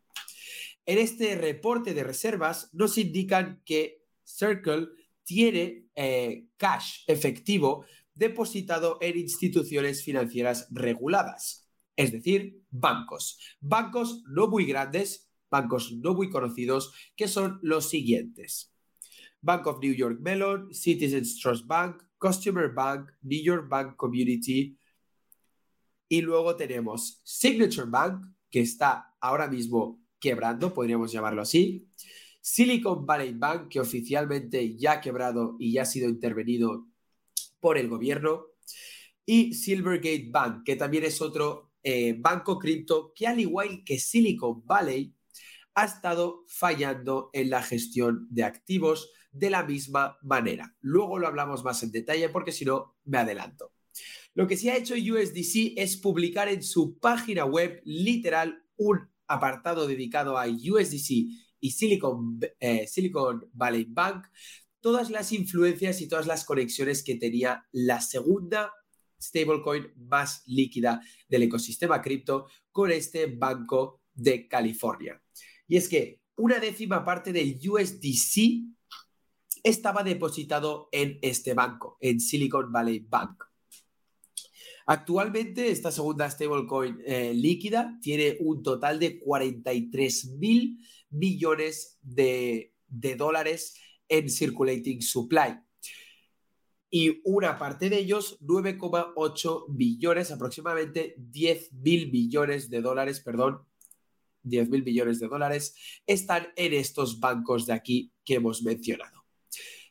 En 0.86 0.98
este 0.98 1.36
reporte 1.36 1.92
de 1.94 2.02
reservas 2.02 2.70
nos 2.72 2.96
indican 2.96 3.60
que 3.64 4.02
Circle 4.24 4.88
tiene 5.22 5.88
eh, 5.94 6.46
cash 6.56 7.04
efectivo 7.06 7.84
depositado 8.14 8.98
en 9.00 9.18
instituciones 9.18 10.02
financieras 10.02 10.66
reguladas, 10.70 11.67
es 11.98 12.12
decir, 12.12 12.62
bancos. 12.70 13.40
Bancos 13.60 14.22
no 14.28 14.46
muy 14.46 14.64
grandes, 14.64 15.28
bancos 15.50 15.92
no 15.92 16.14
muy 16.14 16.30
conocidos, 16.30 16.94
que 17.16 17.26
son 17.26 17.58
los 17.60 17.90
siguientes. 17.90 18.72
Bank 19.40 19.66
of 19.66 19.80
New 19.82 19.92
York 19.92 20.20
Mellon, 20.20 20.72
Citizens 20.72 21.40
Trust 21.40 21.66
Bank, 21.66 22.04
Customer 22.16 22.72
Bank, 22.72 23.10
New 23.22 23.42
York 23.42 23.68
Bank 23.68 23.96
Community. 23.96 24.78
Y 26.08 26.20
luego 26.20 26.54
tenemos 26.54 27.20
Signature 27.24 27.90
Bank, 27.90 28.26
que 28.48 28.60
está 28.60 29.16
ahora 29.20 29.48
mismo 29.48 30.00
quebrando, 30.20 30.72
podríamos 30.72 31.10
llamarlo 31.10 31.42
así. 31.42 31.88
Silicon 32.40 33.04
Valley 33.04 33.34
Bank, 33.34 33.68
que 33.70 33.80
oficialmente 33.80 34.76
ya 34.76 34.92
ha 34.92 35.00
quebrado 35.00 35.56
y 35.58 35.72
ya 35.72 35.82
ha 35.82 35.84
sido 35.84 36.08
intervenido 36.08 36.86
por 37.58 37.76
el 37.76 37.88
gobierno. 37.88 38.46
Y 39.26 39.52
Silvergate 39.54 40.28
Bank, 40.30 40.62
que 40.64 40.76
también 40.76 41.02
es 41.02 41.20
otro 41.20 41.67
eh, 41.82 42.14
banco 42.18 42.58
cripto 42.58 43.12
que 43.14 43.26
al 43.26 43.40
igual 43.40 43.82
que 43.84 43.98
Silicon 43.98 44.64
Valley 44.66 45.14
ha 45.74 45.84
estado 45.84 46.44
fallando 46.48 47.30
en 47.32 47.50
la 47.50 47.62
gestión 47.62 48.26
de 48.30 48.44
activos 48.44 49.12
de 49.30 49.50
la 49.50 49.62
misma 49.62 50.18
manera. 50.22 50.76
Luego 50.80 51.18
lo 51.18 51.28
hablamos 51.28 51.62
más 51.62 51.82
en 51.82 51.92
detalle 51.92 52.28
porque 52.30 52.52
si 52.52 52.64
no 52.64 52.96
me 53.04 53.18
adelanto. 53.18 53.72
Lo 54.34 54.46
que 54.46 54.56
sí 54.56 54.68
ha 54.68 54.76
hecho 54.76 54.94
USDC 54.94 55.74
es 55.76 55.96
publicar 55.96 56.48
en 56.48 56.62
su 56.62 56.98
página 56.98 57.44
web 57.44 57.80
literal 57.84 58.62
un 58.76 59.08
apartado 59.26 59.86
dedicado 59.86 60.38
a 60.38 60.46
USDC 60.46 61.10
y 61.60 61.70
Silicon, 61.70 62.40
eh, 62.60 62.86
Silicon 62.86 63.48
Valley 63.52 63.86
Bank, 63.88 64.26
todas 64.80 65.10
las 65.10 65.32
influencias 65.32 66.00
y 66.00 66.08
todas 66.08 66.26
las 66.26 66.44
conexiones 66.44 67.02
que 67.02 67.16
tenía 67.16 67.66
la 67.72 68.00
segunda 68.00 68.72
stablecoin 69.20 69.92
más 69.96 70.42
líquida 70.46 71.00
del 71.28 71.44
ecosistema 71.44 72.00
cripto 72.00 72.46
con 72.70 72.90
este 72.90 73.26
banco 73.26 74.02
de 74.14 74.48
California. 74.48 75.20
Y 75.66 75.76
es 75.76 75.88
que 75.88 76.20
una 76.36 76.58
décima 76.58 77.04
parte 77.04 77.32
del 77.32 77.58
USDC 77.68 78.64
estaba 79.62 80.02
depositado 80.02 80.88
en 80.92 81.18
este 81.22 81.54
banco, 81.54 81.96
en 82.00 82.20
Silicon 82.20 82.72
Valley 82.72 83.00
Bank. 83.00 83.44
Actualmente 84.86 85.70
esta 85.70 85.90
segunda 85.90 86.30
stablecoin 86.30 86.98
eh, 87.04 87.34
líquida 87.34 87.98
tiene 88.00 88.38
un 88.40 88.62
total 88.62 88.98
de 88.98 89.18
43 89.20 90.36
mil 90.38 90.78
millones 91.10 91.98
de, 92.00 92.74
de 92.86 93.16
dólares 93.16 93.74
en 94.08 94.30
circulating 94.30 95.02
supply. 95.02 95.58
Y 96.90 97.20
una 97.24 97.58
parte 97.58 97.90
de 97.90 97.98
ellos, 97.98 98.38
9,8 98.40 99.66
billones, 99.68 100.30
aproximadamente 100.30 101.14
10 101.18 101.72
mil 101.72 102.10
billones 102.10 102.70
de 102.70 102.80
dólares, 102.80 103.20
perdón, 103.20 103.60
10 104.42 104.70
mil 104.70 104.82
billones 104.82 105.20
de 105.20 105.28
dólares, 105.28 105.74
están 106.06 106.48
en 106.56 106.72
estos 106.72 107.20
bancos 107.20 107.66
de 107.66 107.74
aquí 107.74 108.12
que 108.24 108.34
hemos 108.34 108.62
mencionado. 108.62 109.24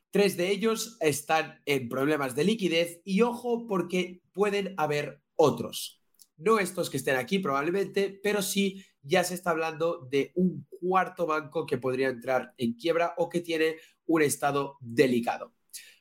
Tres 0.09 0.37
de 0.37 0.49
ellos 0.49 0.97
están 0.99 1.61
en 1.65 1.89
problemas 1.89 2.35
de 2.35 2.45
liquidez 2.45 3.01
y 3.03 3.21
ojo 3.21 3.67
porque 3.67 4.21
pueden 4.33 4.73
haber 4.77 5.21
otros. 5.35 6.01
No 6.37 6.59
estos 6.59 6.89
que 6.89 6.97
estén 6.97 7.17
aquí 7.17 7.39
probablemente, 7.39 8.19
pero 8.23 8.41
sí 8.41 8.83
ya 9.01 9.23
se 9.23 9.35
está 9.35 9.51
hablando 9.51 10.07
de 10.09 10.31
un 10.35 10.67
cuarto 10.79 11.25
banco 11.25 11.65
que 11.65 11.77
podría 11.77 12.09
entrar 12.09 12.53
en 12.57 12.73
quiebra 12.73 13.13
o 13.17 13.29
que 13.29 13.41
tiene 13.41 13.75
un 14.05 14.21
estado 14.21 14.77
delicado. 14.79 15.56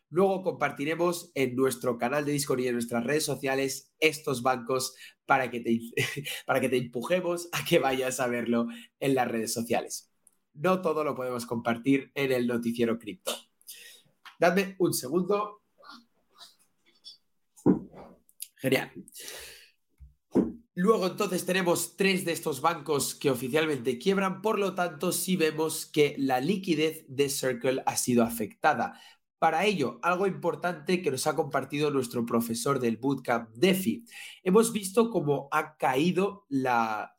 Luego 0.08 0.42
compartiremos 0.42 1.32
en 1.34 1.56
nuestro 1.56 1.98
canal 1.98 2.24
de 2.24 2.32
Discord 2.32 2.60
y 2.60 2.68
en 2.68 2.74
nuestras 2.74 3.04
redes 3.04 3.24
sociales 3.24 3.92
estos 3.98 4.42
bancos 4.42 4.94
para 5.26 5.50
que 5.50 5.60
te, 5.60 5.80
para 6.46 6.60
que 6.60 6.68
te 6.68 6.76
empujemos 6.76 7.48
a 7.52 7.64
que 7.64 7.78
vayas 7.78 8.20
a 8.20 8.28
verlo 8.28 8.68
en 9.00 9.14
las 9.14 9.28
redes 9.28 9.52
sociales. 9.52 10.12
No 10.54 10.80
todo 10.80 11.04
lo 11.04 11.14
podemos 11.14 11.44
compartir 11.44 12.10
en 12.14 12.32
el 12.32 12.46
noticiero 12.46 12.98
cripto. 12.98 13.32
Dadme 14.38 14.76
un 14.78 14.94
segundo. 14.94 15.62
Genial. 18.56 18.92
Luego 20.78 21.06
entonces 21.06 21.46
tenemos 21.46 21.96
tres 21.96 22.26
de 22.26 22.32
estos 22.32 22.60
bancos 22.60 23.14
que 23.14 23.30
oficialmente 23.30 23.98
quiebran, 23.98 24.42
por 24.42 24.58
lo 24.58 24.74
tanto 24.74 25.10
sí 25.10 25.34
vemos 25.34 25.86
que 25.86 26.14
la 26.18 26.38
liquidez 26.38 27.06
de 27.08 27.30
Circle 27.30 27.82
ha 27.86 27.96
sido 27.96 28.22
afectada. 28.22 29.00
Para 29.46 29.64
ello, 29.64 30.00
algo 30.02 30.26
importante 30.26 31.00
que 31.00 31.12
nos 31.12 31.24
ha 31.28 31.36
compartido 31.36 31.92
nuestro 31.92 32.26
profesor 32.26 32.80
del 32.80 32.96
bootcamp 32.96 33.50
DeFi. 33.54 34.02
Hemos 34.42 34.72
visto 34.72 35.08
cómo 35.08 35.48
ha 35.52 35.76
caído 35.76 36.46
la 36.48 37.16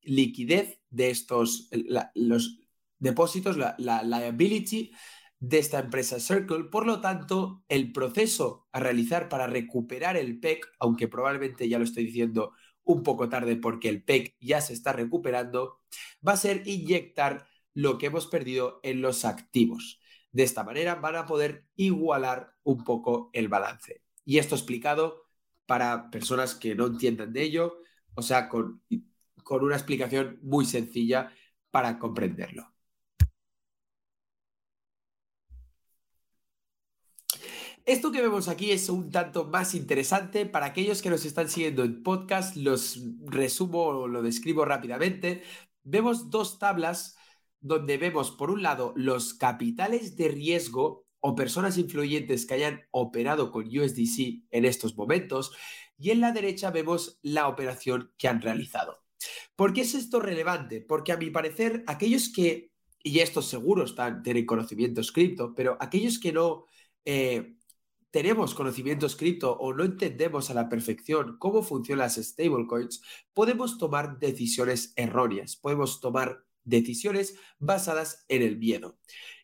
liquidez 0.00 0.80
de 0.88 1.10
estos, 1.10 1.68
los 2.14 2.58
depósitos, 2.98 3.58
la, 3.58 3.74
la 3.78 4.02
liability 4.02 4.92
de 5.38 5.58
esta 5.58 5.80
empresa 5.80 6.20
Circle. 6.20 6.70
Por 6.70 6.86
lo 6.86 7.02
tanto, 7.02 7.62
el 7.68 7.92
proceso 7.92 8.66
a 8.72 8.80
realizar 8.80 9.28
para 9.28 9.46
recuperar 9.46 10.16
el 10.16 10.40
PEC, 10.40 10.66
aunque 10.78 11.06
probablemente 11.06 11.68
ya 11.68 11.76
lo 11.76 11.84
estoy 11.84 12.06
diciendo 12.06 12.54
un 12.82 13.02
poco 13.02 13.28
tarde 13.28 13.56
porque 13.56 13.90
el 13.90 14.02
PEC 14.02 14.36
ya 14.40 14.62
se 14.62 14.72
está 14.72 14.94
recuperando, 14.94 15.82
va 16.26 16.32
a 16.32 16.38
ser 16.38 16.66
inyectar 16.66 17.46
lo 17.74 17.98
que 17.98 18.06
hemos 18.06 18.26
perdido 18.26 18.80
en 18.82 19.02
los 19.02 19.26
activos. 19.26 20.00
De 20.36 20.42
esta 20.42 20.64
manera 20.64 20.96
van 20.96 21.16
a 21.16 21.24
poder 21.24 21.64
igualar 21.76 22.52
un 22.62 22.84
poco 22.84 23.30
el 23.32 23.48
balance. 23.48 24.02
Y 24.26 24.36
esto 24.36 24.54
explicado 24.54 25.22
para 25.64 26.10
personas 26.10 26.54
que 26.54 26.74
no 26.74 26.88
entiendan 26.88 27.32
de 27.32 27.42
ello, 27.42 27.78
o 28.14 28.20
sea, 28.20 28.50
con, 28.50 28.82
con 29.42 29.64
una 29.64 29.76
explicación 29.76 30.38
muy 30.42 30.66
sencilla 30.66 31.32
para 31.70 31.98
comprenderlo. 31.98 32.70
Esto 37.86 38.12
que 38.12 38.20
vemos 38.20 38.48
aquí 38.48 38.72
es 38.72 38.90
un 38.90 39.10
tanto 39.10 39.46
más 39.46 39.74
interesante. 39.74 40.44
Para 40.44 40.66
aquellos 40.66 41.00
que 41.00 41.08
nos 41.08 41.24
están 41.24 41.48
siguiendo 41.48 41.82
en 41.82 42.02
podcast, 42.02 42.56
los 42.56 43.00
resumo 43.24 43.84
o 43.84 44.06
lo 44.06 44.20
describo 44.20 44.66
rápidamente. 44.66 45.44
Vemos 45.82 46.28
dos 46.28 46.58
tablas 46.58 47.16
donde 47.60 47.98
vemos, 47.98 48.30
por 48.30 48.50
un 48.50 48.62
lado, 48.62 48.92
los 48.96 49.34
capitales 49.34 50.16
de 50.16 50.28
riesgo 50.28 51.06
o 51.20 51.34
personas 51.34 51.78
influyentes 51.78 52.46
que 52.46 52.54
hayan 52.54 52.82
operado 52.90 53.50
con 53.50 53.66
USDC 53.66 54.44
en 54.50 54.64
estos 54.64 54.96
momentos. 54.96 55.52
Y 55.98 56.10
en 56.10 56.20
la 56.20 56.32
derecha 56.32 56.70
vemos 56.70 57.18
la 57.22 57.48
operación 57.48 58.12
que 58.18 58.28
han 58.28 58.40
realizado. 58.40 59.02
¿Por 59.56 59.72
qué 59.72 59.80
es 59.82 59.94
esto 59.94 60.20
relevante? 60.20 60.80
Porque 60.80 61.12
a 61.12 61.16
mi 61.16 61.30
parecer, 61.30 61.82
aquellos 61.86 62.28
que, 62.32 62.72
y 63.02 63.20
estos 63.20 63.46
seguros 63.48 63.90
están, 63.90 64.22
tienen 64.22 64.46
conocimientos 64.46 65.10
cripto, 65.10 65.54
pero 65.54 65.76
aquellos 65.80 66.18
que 66.18 66.32
no 66.32 66.66
eh, 67.04 67.56
tenemos 68.10 68.54
conocimientos 68.54 69.14
cripto 69.14 69.52
o 69.58 69.74
no 69.74 69.84
entendemos 69.84 70.48
a 70.48 70.54
la 70.54 70.70
perfección 70.70 71.36
cómo 71.38 71.62
funcionan 71.62 72.04
las 72.04 72.16
stablecoins, 72.16 73.02
podemos 73.34 73.76
tomar 73.76 74.18
decisiones 74.18 74.94
erróneas, 74.96 75.56
podemos 75.56 76.00
tomar 76.00 76.45
decisiones 76.66 77.38
basadas 77.58 78.26
en 78.28 78.42
el 78.42 78.58
miedo. 78.58 78.98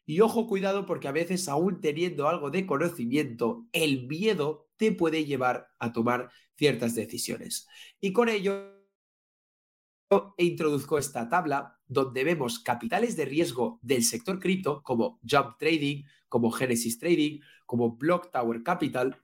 Y 0.05 0.21
ojo, 0.21 0.47
cuidado, 0.47 0.85
porque 0.85 1.09
a 1.09 1.13
veces, 1.13 1.49
aún 1.49 1.81
teniendo 1.81 2.29
algo 2.29 2.51
de 2.51 2.67
conocimiento, 2.67 3.67
el 3.73 4.07
miedo 4.09 4.69
te 4.77 4.93
puede 4.93 5.25
llevar 5.25 5.69
a 5.79 5.93
tomar 5.93 6.31
ciertas 6.57 6.95
decisiones. 6.95 7.67
Y 8.01 8.13
con 8.13 8.29
ello 8.29 8.83
introduzco 10.37 10.99
esta 10.99 11.29
tabla 11.29 11.79
donde 11.87 12.25
vemos 12.25 12.59
capitales 12.59 13.17
de 13.17 13.25
riesgo 13.25 13.79
del 13.83 14.03
sector 14.03 14.39
cripto 14.39 14.83
como 14.83 15.21
Jump 15.29 15.57
Trading, 15.59 16.05
como 16.29 16.51
Genesis 16.51 16.99
Trading, 16.99 17.41
como 17.67 17.97
Block 17.97 18.31
Tower 18.31 18.63
Capital, 18.63 19.22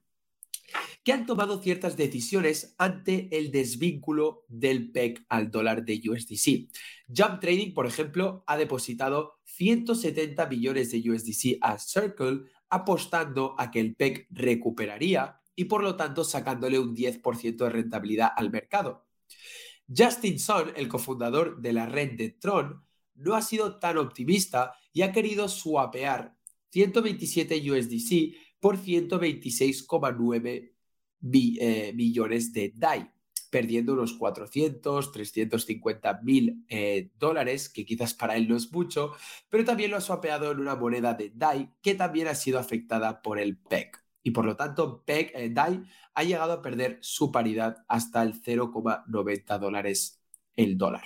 que 1.08 1.14
han 1.14 1.24
tomado 1.24 1.62
ciertas 1.62 1.96
decisiones 1.96 2.74
ante 2.76 3.34
el 3.34 3.50
desvínculo 3.50 4.44
del 4.46 4.92
PEC 4.92 5.24
al 5.30 5.50
dólar 5.50 5.86
de 5.86 6.02
USDC. 6.06 6.68
Jump 7.08 7.40
Trading, 7.40 7.72
por 7.72 7.86
ejemplo, 7.86 8.44
ha 8.46 8.58
depositado 8.58 9.40
170 9.44 10.46
millones 10.48 10.90
de 10.90 11.10
USDC 11.10 11.60
a 11.62 11.78
Circle 11.78 12.42
apostando 12.68 13.54
a 13.58 13.70
que 13.70 13.80
el 13.80 13.96
PEC 13.96 14.26
recuperaría 14.28 15.40
y 15.56 15.64
por 15.64 15.82
lo 15.82 15.96
tanto 15.96 16.24
sacándole 16.24 16.78
un 16.78 16.94
10% 16.94 17.56
de 17.56 17.70
rentabilidad 17.70 18.28
al 18.36 18.50
mercado. 18.50 19.06
Justin 19.88 20.38
Sun, 20.38 20.72
el 20.76 20.88
cofundador 20.88 21.62
de 21.62 21.72
la 21.72 21.86
red 21.86 22.18
de 22.18 22.32
Tron, 22.32 22.84
no 23.14 23.34
ha 23.34 23.40
sido 23.40 23.78
tan 23.78 23.96
optimista 23.96 24.74
y 24.92 25.00
ha 25.00 25.12
querido 25.12 25.48
swapear 25.48 26.36
127 26.70 27.72
USDC 27.72 28.60
por 28.60 28.76
126,9 28.76 30.46
eh, 30.46 30.77
millones 31.20 32.52
de 32.52 32.72
DAI. 32.74 33.10
perdiendo 33.50 33.94
unos 33.94 34.12
400, 34.12 35.10
350 35.10 36.20
mil 36.22 36.66
eh, 36.68 37.10
dólares, 37.18 37.70
que 37.70 37.86
quizás 37.86 38.12
para 38.12 38.36
él 38.36 38.46
no 38.46 38.56
es 38.56 38.70
mucho, 38.70 39.12
pero 39.48 39.64
también 39.64 39.90
lo 39.90 39.96
ha 39.96 40.02
swapeado 40.02 40.52
en 40.52 40.60
una 40.60 40.76
moneda 40.76 41.14
de 41.14 41.32
DAI 41.34 41.70
que 41.80 41.94
también 41.94 42.28
ha 42.28 42.34
sido 42.34 42.58
afectada 42.58 43.22
por 43.22 43.38
el 43.38 43.56
PEC. 43.56 44.04
Y 44.22 44.32
por 44.32 44.44
lo 44.44 44.54
tanto, 44.54 45.02
PEC, 45.04 45.32
eh, 45.34 45.48
DAI 45.50 45.82
ha 46.14 46.24
llegado 46.24 46.52
a 46.52 46.62
perder 46.62 46.98
su 47.00 47.32
paridad 47.32 47.84
hasta 47.88 48.22
el 48.22 48.34
0,90 48.34 49.58
dólares 49.58 50.20
el 50.56 50.76
dólar. 50.76 51.04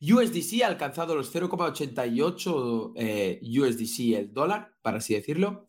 USDC 0.00 0.62
ha 0.62 0.66
alcanzado 0.66 1.14
los 1.14 1.34
0,88 1.34 2.92
eh, 2.96 3.40
USDC 3.42 4.16
el 4.16 4.32
dólar, 4.32 4.74
para 4.82 4.98
así 4.98 5.14
decirlo. 5.14 5.66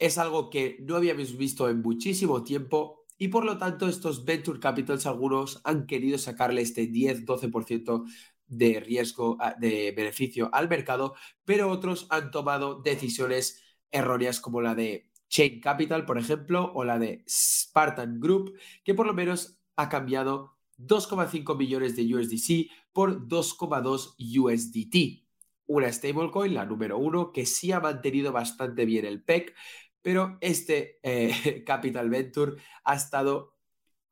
Es 0.00 0.16
algo 0.16 0.48
que 0.48 0.78
no 0.80 0.96
habíamos 0.96 1.36
visto 1.36 1.68
en 1.68 1.82
muchísimo 1.82 2.42
tiempo 2.42 3.04
y 3.18 3.28
por 3.28 3.44
lo 3.44 3.58
tanto 3.58 3.86
estos 3.86 4.24
venture 4.24 4.58
capitals 4.58 5.04
algunos 5.04 5.60
han 5.64 5.86
querido 5.86 6.16
sacarle 6.16 6.62
este 6.62 6.90
10-12% 6.90 8.06
de 8.46 8.80
riesgo 8.80 9.36
de 9.58 9.92
beneficio 9.94 10.48
al 10.54 10.70
mercado, 10.70 11.14
pero 11.44 11.70
otros 11.70 12.06
han 12.08 12.30
tomado 12.30 12.80
decisiones 12.80 13.62
erróneas 13.90 14.40
como 14.40 14.62
la 14.62 14.74
de 14.74 15.10
Chain 15.28 15.60
Capital, 15.60 16.06
por 16.06 16.16
ejemplo, 16.16 16.72
o 16.74 16.82
la 16.84 16.98
de 16.98 17.22
Spartan 17.28 18.20
Group, 18.20 18.58
que 18.82 18.94
por 18.94 19.06
lo 19.06 19.12
menos 19.12 19.60
ha 19.76 19.90
cambiado 19.90 20.56
2,5 20.78 21.58
millones 21.58 21.94
de 21.94 22.14
USDC 22.14 22.70
por 22.92 23.28
2,2 23.28 24.14
USDT. 24.18 25.26
Una 25.66 25.92
stablecoin, 25.92 26.54
la 26.54 26.64
número 26.64 26.98
uno, 26.98 27.32
que 27.32 27.46
sí 27.46 27.70
ha 27.70 27.80
mantenido 27.80 28.32
bastante 28.32 28.86
bien 28.86 29.04
el 29.04 29.22
PEC, 29.22 29.54
pero 30.02 30.38
este 30.40 30.98
eh, 31.02 31.64
Capital 31.66 32.10
Venture 32.10 32.56
ha 32.84 32.94
estado 32.94 33.56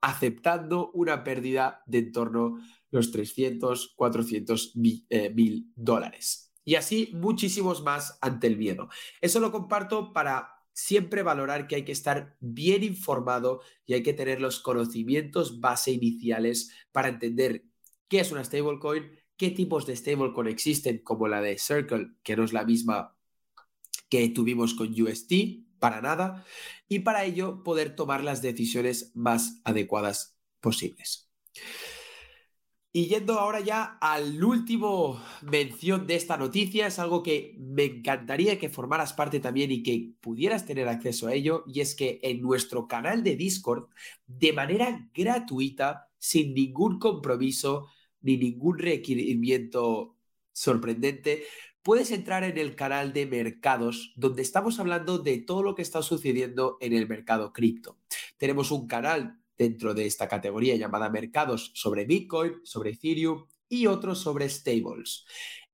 aceptando 0.00 0.90
una 0.92 1.24
pérdida 1.24 1.82
de 1.86 1.98
en 1.98 2.12
torno 2.12 2.58
a 2.58 2.60
los 2.90 3.10
300, 3.10 3.94
400 3.96 4.72
eh, 5.10 5.30
mil 5.30 5.72
dólares. 5.74 6.54
Y 6.64 6.74
así 6.76 7.10
muchísimos 7.14 7.82
más 7.82 8.18
ante 8.20 8.46
el 8.46 8.58
miedo. 8.58 8.88
Eso 9.20 9.40
lo 9.40 9.50
comparto 9.50 10.12
para 10.12 10.58
siempre 10.72 11.24
valorar 11.24 11.66
que 11.66 11.74
hay 11.74 11.84
que 11.84 11.92
estar 11.92 12.36
bien 12.40 12.84
informado 12.84 13.62
y 13.84 13.94
hay 13.94 14.02
que 14.02 14.12
tener 14.12 14.40
los 14.40 14.60
conocimientos 14.60 15.60
base 15.60 15.90
iniciales 15.90 16.70
para 16.92 17.08
entender 17.08 17.64
qué 18.06 18.20
es 18.20 18.30
una 18.30 18.44
stablecoin, 18.44 19.10
qué 19.36 19.50
tipos 19.50 19.86
de 19.86 19.96
stablecoin 19.96 20.46
existen, 20.46 20.98
como 20.98 21.26
la 21.26 21.40
de 21.40 21.58
Circle, 21.58 22.12
que 22.22 22.36
no 22.36 22.44
es 22.44 22.52
la 22.52 22.64
misma 22.64 23.16
que 24.08 24.28
tuvimos 24.28 24.74
con 24.74 24.88
UST, 24.88 25.32
para 25.78 26.00
nada, 26.00 26.44
y 26.88 27.00
para 27.00 27.24
ello 27.24 27.62
poder 27.62 27.94
tomar 27.94 28.24
las 28.24 28.42
decisiones 28.42 29.12
más 29.14 29.60
adecuadas 29.64 30.38
posibles. 30.60 31.30
Y 32.90 33.06
yendo 33.06 33.38
ahora 33.38 33.60
ya 33.60 33.98
al 34.00 34.42
último 34.42 35.22
mención 35.42 36.06
de 36.06 36.16
esta 36.16 36.36
noticia, 36.38 36.86
es 36.86 36.98
algo 36.98 37.22
que 37.22 37.54
me 37.58 37.84
encantaría 37.84 38.58
que 38.58 38.70
formaras 38.70 39.12
parte 39.12 39.40
también 39.40 39.70
y 39.70 39.82
que 39.82 40.14
pudieras 40.20 40.64
tener 40.64 40.88
acceso 40.88 41.28
a 41.28 41.34
ello, 41.34 41.64
y 41.66 41.80
es 41.80 41.94
que 41.94 42.18
en 42.22 42.40
nuestro 42.40 42.88
canal 42.88 43.22
de 43.22 43.36
Discord, 43.36 43.88
de 44.26 44.52
manera 44.52 45.08
gratuita, 45.14 46.08
sin 46.18 46.54
ningún 46.54 46.98
compromiso 46.98 47.88
ni 48.22 48.36
ningún 48.36 48.78
requerimiento 48.78 50.16
sorprendente, 50.52 51.44
puedes 51.88 52.10
entrar 52.10 52.44
en 52.44 52.58
el 52.58 52.76
canal 52.76 53.14
de 53.14 53.24
mercados, 53.24 54.12
donde 54.14 54.42
estamos 54.42 54.78
hablando 54.78 55.16
de 55.16 55.38
todo 55.38 55.62
lo 55.62 55.74
que 55.74 55.80
está 55.80 56.02
sucediendo 56.02 56.76
en 56.82 56.92
el 56.92 57.08
mercado 57.08 57.50
cripto. 57.54 57.96
Tenemos 58.36 58.70
un 58.72 58.86
canal 58.86 59.40
dentro 59.56 59.94
de 59.94 60.04
esta 60.04 60.28
categoría 60.28 60.76
llamada 60.76 61.08
mercados 61.08 61.70
sobre 61.72 62.04
Bitcoin, 62.04 62.56
sobre 62.62 62.90
Ethereum 62.90 63.46
y 63.70 63.86
otros 63.86 64.18
sobre 64.18 64.50
stables. 64.50 65.24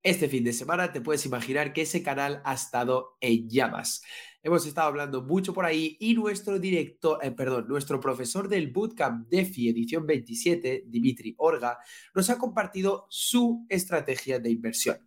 Este 0.05 0.29
fin 0.29 0.45
de 0.45 0.53
semana 0.53 0.93
te 0.93 1.01
puedes 1.01 1.27
imaginar 1.27 1.73
que 1.73 1.83
ese 1.83 2.05
canal 2.05 2.43
ha 2.45 2.55
estado 2.55 3.17
en 3.21 3.51
llamas. 3.51 4.05
Hemos 4.41 4.67
estado 4.67 4.87
hablando 4.87 5.25
mucho 5.25 5.53
por 5.53 5.65
ahí 5.65 5.97
y 5.99 6.15
nuestro 6.15 6.61
director, 6.61 7.19
eh, 7.25 7.33
perdón, 7.33 7.67
nuestro 7.67 7.99
profesor 7.99 8.49
del 8.49 8.71
Bootcamp 8.71 9.29
DeFi 9.29 9.71
edición 9.71 10.07
27, 10.07 10.85
Dimitri 10.87 11.35
Orga, 11.39 11.79
nos 12.15 12.31
ha 12.31 12.39
compartido 12.39 13.09
su 13.11 13.67
estrategia 13.69 14.39
de 14.39 14.51
inversión. 14.51 14.99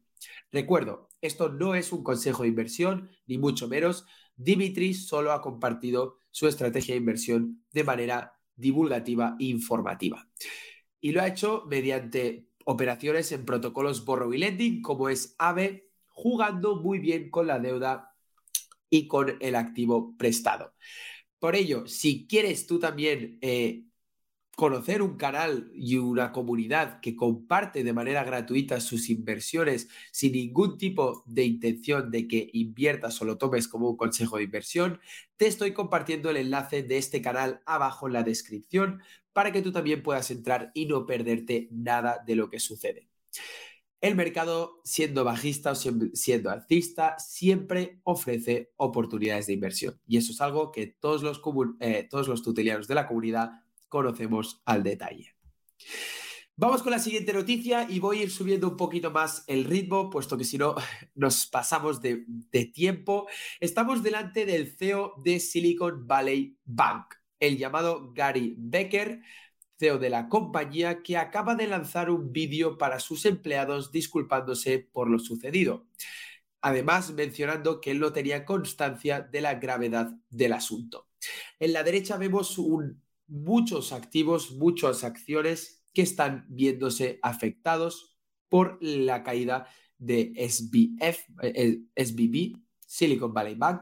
Recuerdo, 0.52 1.07
esto 1.22 1.50
no 1.50 1.76
es 1.76 1.92
un 1.92 2.04
consejo 2.04 2.44
de 2.44 2.50
inversión, 2.50 3.10
ni 3.26 3.38
mucho 3.38 3.68
menos. 3.68 4.06
Dimitri 4.36 4.94
solo 4.94 5.32
ha 5.32 5.42
compartido 5.42 6.20
su 6.32 6.48
estrategia 6.48 6.94
de 6.94 7.00
inversión 7.00 7.66
de 7.72 7.84
manera 7.84 8.34
divulgativa 8.56 9.36
e 9.40 9.46
informativa. 9.46 10.30
Y 11.02 11.12
lo 11.12 11.22
ha 11.22 11.28
hecho 11.28 11.64
mediante 11.68 12.48
operaciones 12.66 13.32
en 13.32 13.46
protocolos 13.46 14.06
borrow 14.06 14.34
y 14.34 14.38
lending, 14.38 14.82
como 14.82 15.10
es 15.10 15.36
AVE, 15.38 15.90
jugando 16.08 16.82
muy 16.82 17.00
bien 17.00 17.30
con 17.30 17.48
la 17.48 17.60
deuda 17.60 18.14
y 18.90 19.08
con 19.08 19.38
el 19.40 19.56
activo 19.56 20.16
prestado. 20.18 20.74
Por 21.40 21.56
ello, 21.56 21.88
si 21.88 22.28
quieres 22.28 22.66
tú 22.68 22.80
también 22.80 23.38
eh, 23.42 23.84
conocer 24.58 25.04
un 25.04 25.18
canal 25.18 25.70
y 25.76 25.98
una 25.98 26.32
comunidad 26.32 27.00
que 27.00 27.16
comparte 27.16 27.84
de 27.84 27.94
manera 27.94 28.24
gratuita 28.24 28.82
sus 28.82 29.12
inversiones 29.12 29.88
sin 30.12 30.32
ningún 30.32 30.80
tipo 30.80 31.24
de 31.28 31.44
intención 31.44 32.10
de 32.10 32.28
que 32.28 32.50
inviertas 32.54 33.22
o 33.22 33.26
lo 33.26 33.38
tomes 33.38 33.68
como 33.68 33.88
un 33.88 33.98
consejo 33.98 34.38
de 34.38 34.46
inversión, 34.46 35.00
te 35.38 35.46
estoy 35.46 35.74
compartiendo 35.74 36.32
el 36.32 36.38
enlace 36.38 36.82
de 36.82 36.98
este 36.98 37.22
canal 37.22 37.62
abajo 37.68 38.08
en 38.08 38.14
la 38.14 38.24
descripción 38.24 39.00
para 39.32 39.52
que 39.52 39.62
tú 39.62 39.72
también 39.72 40.02
puedas 40.02 40.32
entrar 40.32 40.72
y 40.74 40.88
no 40.88 41.06
perderte 41.06 41.68
nada 41.70 42.24
de 42.26 42.36
lo 42.36 42.50
que 42.50 42.60
sucede. 42.60 43.08
El 44.02 44.16
mercado, 44.16 44.82
siendo 44.84 45.24
bajista 45.24 45.74
o 45.74 45.76
siendo 45.76 46.50
alcista, 46.50 47.20
siempre 47.20 48.00
ofrece 48.02 48.72
oportunidades 48.76 49.46
de 49.46 49.54
inversión. 49.54 50.02
Y 50.08 50.18
eso 50.18 50.32
es 50.32 50.42
algo 50.42 50.72
que 50.72 50.88
todos 50.88 51.22
los, 51.22 51.42
eh, 51.80 52.08
todos 52.10 52.28
los 52.28 52.42
tutelianos 52.42 52.88
de 52.88 52.96
la 52.96 53.08
comunidad 53.08 53.52
conocemos 53.88 54.62
al 54.66 54.84
detalle. 54.84 55.36
Vamos 56.60 56.82
con 56.82 56.92
la 56.92 56.98
siguiente 56.98 57.34
noticia 57.34 57.86
y 57.88 58.00
voy 58.00 58.18
a 58.18 58.24
ir 58.24 58.32
subiendo 58.32 58.68
un 58.68 58.78
poquito 58.78 59.12
más 59.12 59.44
el 59.46 59.64
ritmo, 59.64 60.10
puesto 60.10 60.40
que 60.40 60.44
si 60.44 60.58
no 60.58 60.74
nos 61.14 61.46
pasamos 61.46 62.02
de, 62.02 62.26
tiempo. 62.74 63.28
Estamos 63.60 64.02
delante 64.02 64.44
del 64.48 64.76
CEO 64.76 65.14
de 65.24 65.40
Silicon 65.40 66.08
Valley 66.08 66.58
Bank, 66.66 67.14
el 67.40 67.60
llamado 67.60 68.12
Gary 68.12 68.56
Becker, 68.58 69.22
CEO 69.78 70.00
de 70.00 70.10
la 70.10 70.30
compañía, 70.30 71.04
que 71.04 71.18
acaba 71.18 71.54
de 71.54 71.68
lanzar 71.68 72.10
un 72.10 72.32
vídeo 72.34 72.80
para 72.80 73.00
sus 73.00 73.26
empleados 73.26 73.92
disculpándose 73.92 74.80
por 74.80 75.12
lo 75.12 75.20
sucedido. 75.20 75.86
Además, 76.62 77.12
mencionando 77.12 77.80
que 77.80 77.92
él 77.92 78.00
no 78.00 78.14
tenía 78.14 78.46
constancia 78.46 79.22
de 79.22 79.42
la 79.42 79.54
gravedad 79.56 80.10
del 80.32 80.54
asunto. 80.54 81.08
En 81.60 81.74
la 81.74 81.84
derecha 81.84 82.18
vemos 82.18 82.58
un 82.58 83.04
muchos 83.28 83.92
activos, 83.92 84.52
muchas 84.52 85.04
acciones 85.04 85.84
que 85.94 86.02
están 86.02 86.46
viéndose 86.50 87.20
afectados 87.22 88.18
por 88.50 88.78
la 88.82 89.24
caída 89.24 89.68
de 89.98 90.34
SBF, 90.38 91.26
eh, 91.42 91.80
SBB, 91.96 92.58
Silicon 92.86 93.34
Valley 93.34 93.56
Bank, 93.56 93.82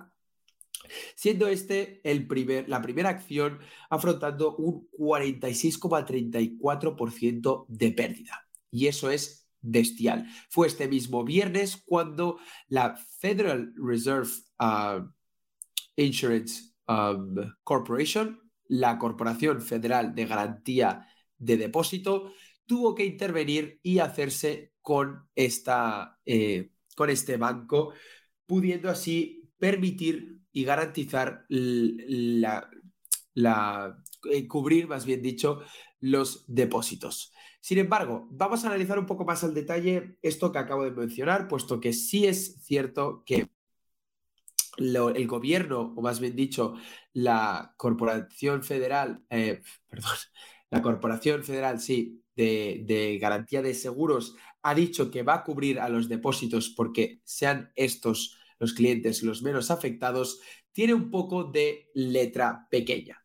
siendo 1.16 1.48
este 1.48 2.00
el 2.10 2.26
primer, 2.28 2.70
la 2.70 2.82
primera 2.82 3.10
acción 3.10 3.60
afrontando 3.90 4.56
un 4.56 4.88
46,34% 4.92 7.66
de 7.68 7.92
pérdida. 7.92 8.48
Y 8.72 8.88
eso 8.88 9.10
es 9.10 9.50
bestial. 9.62 10.28
Fue 10.50 10.68
este 10.68 10.88
mismo 10.88 11.24
viernes 11.24 11.82
cuando 11.86 12.38
la 12.68 12.96
Federal 13.20 13.74
Reserve 13.76 14.30
uh, 14.60 15.10
Insurance 15.96 16.74
um, 16.88 17.36
Corporation 17.64 18.45
la 18.68 18.98
Corporación 18.98 19.62
Federal 19.62 20.16
de 20.16 20.26
Garantía 20.26 21.08
de 21.38 21.58
Depósito 21.58 22.32
tuvo 22.66 22.96
que 22.96 23.06
intervenir 23.06 23.80
y 23.84 24.00
hacerse 24.00 24.74
con, 24.82 25.28
esta, 25.36 26.20
eh, 26.26 26.72
con 26.96 27.10
este 27.10 27.38
banco, 27.38 27.94
pudiendo 28.46 28.90
así 28.90 29.52
permitir 29.58 30.42
y 30.52 30.64
garantizar 30.64 31.46
la, 31.50 32.70
eh, 34.32 34.48
cubrir, 34.48 34.88
más 34.88 35.06
bien 35.06 35.22
dicho, 35.22 35.62
los 36.00 36.46
depósitos. 36.48 37.34
Sin 37.60 37.80
embargo, 37.80 38.28
vamos 38.32 38.64
a 38.64 38.68
analizar 38.68 39.00
un 39.00 39.08
poco 39.08 39.26
más 39.26 39.44
al 39.44 39.54
detalle 39.54 40.18
esto 40.22 40.52
que 40.52 40.60
acabo 40.60 40.84
de 40.84 40.92
mencionar, 40.92 41.48
puesto 41.48 41.80
que 41.80 41.94
sí 41.94 42.28
es 42.28 42.64
cierto 42.64 43.24
que 43.26 43.48
el 44.78 45.28
gobierno, 45.28 45.94
o 45.96 46.02
más 46.02 46.20
bien 46.20 46.36
dicho, 46.36 46.76
la 47.14 47.74
Corporación 47.78 48.64
Federal, 48.64 49.24
eh, 49.30 49.62
perdón, 49.90 50.18
la 50.70 50.82
Corporación 50.82 51.44
Federal, 51.44 51.80
sí, 51.80 52.24
de, 52.36 52.84
de, 52.86 53.18
Garantía 53.18 53.62
de 53.62 53.74
Seguros, 53.74 54.36
ha 54.62 54.76
dicho 54.76 55.12
que 55.12 55.24
va 55.24 55.36
a 55.36 55.44
cubrir 55.44 55.80
a 55.80 55.90
los 55.90 56.10
depósitos 56.10 56.70
porque 56.70 57.22
sean 57.24 57.72
estos 57.76 58.38
los 58.60 58.74
clientes 58.74 59.24
los 59.24 59.42
menos 59.42 59.72
afectados, 59.72 60.40
tiene 60.72 60.94
un 60.94 61.10
poco 61.10 61.44
de 61.46 61.90
letra 61.94 62.68
pequeña. 62.70 63.24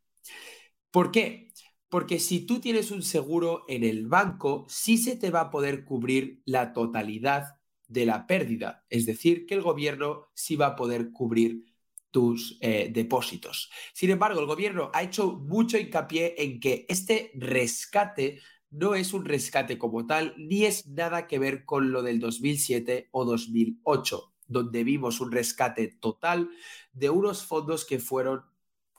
¿Por 0.91 1.11
qué? 1.11 1.49
Porque 1.89 2.19
si 2.19 2.47
tú 2.47 2.61
tienes 2.61 2.91
un 2.91 3.03
seguro 3.03 3.65
en 3.69 3.85
el 3.85 4.07
banco, 4.07 4.67
sí 4.69 4.99
se 4.99 5.17
te 5.17 5.31
va 5.31 5.41
a 5.43 5.51
poder 5.51 5.85
cubrir 5.85 6.43
la 6.45 6.73
totalidad 6.73 7.60
de 7.91 8.07
la 8.07 8.27
pérdida. 8.27 8.87
Es 8.89 9.05
decir, 9.05 9.45
que 9.47 9.55
el 9.55 9.63
gobierno 9.63 10.29
sí 10.33 10.57
va 10.57 10.69
a 10.69 10.77
poder 10.77 11.11
cubrir 11.11 11.65
tus 12.11 12.57
eh, 12.61 12.91
depósitos. 12.93 13.71
Sin 13.93 14.11
embargo, 14.11 14.41
el 14.41 14.47
gobierno 14.47 14.91
ha 14.95 15.03
hecho 15.03 15.33
mucho 15.33 15.77
hincapié 15.77 16.35
en 16.39 16.61
que 16.61 16.87
este 16.89 17.33
rescate 17.35 18.41
no 18.71 18.95
es 18.95 19.13
un 19.13 19.25
rescate 19.25 19.77
como 19.77 20.07
tal, 20.07 20.35
ni 20.39 20.65
es 20.65 20.87
nada 20.87 21.27
que 21.27 21.41
ver 21.41 21.65
con 21.65 21.91
lo 21.91 22.03
del 22.03 22.21
2007 22.21 23.09
o 23.11 23.25
2008, 23.25 24.33
donde 24.47 24.85
vimos 24.85 25.21
un 25.21 25.33
rescate 25.33 25.89
total 26.01 26.51
de 26.93 27.11
unos 27.11 27.45
fondos 27.45 27.85
que 27.85 27.99
fueron 27.99 28.45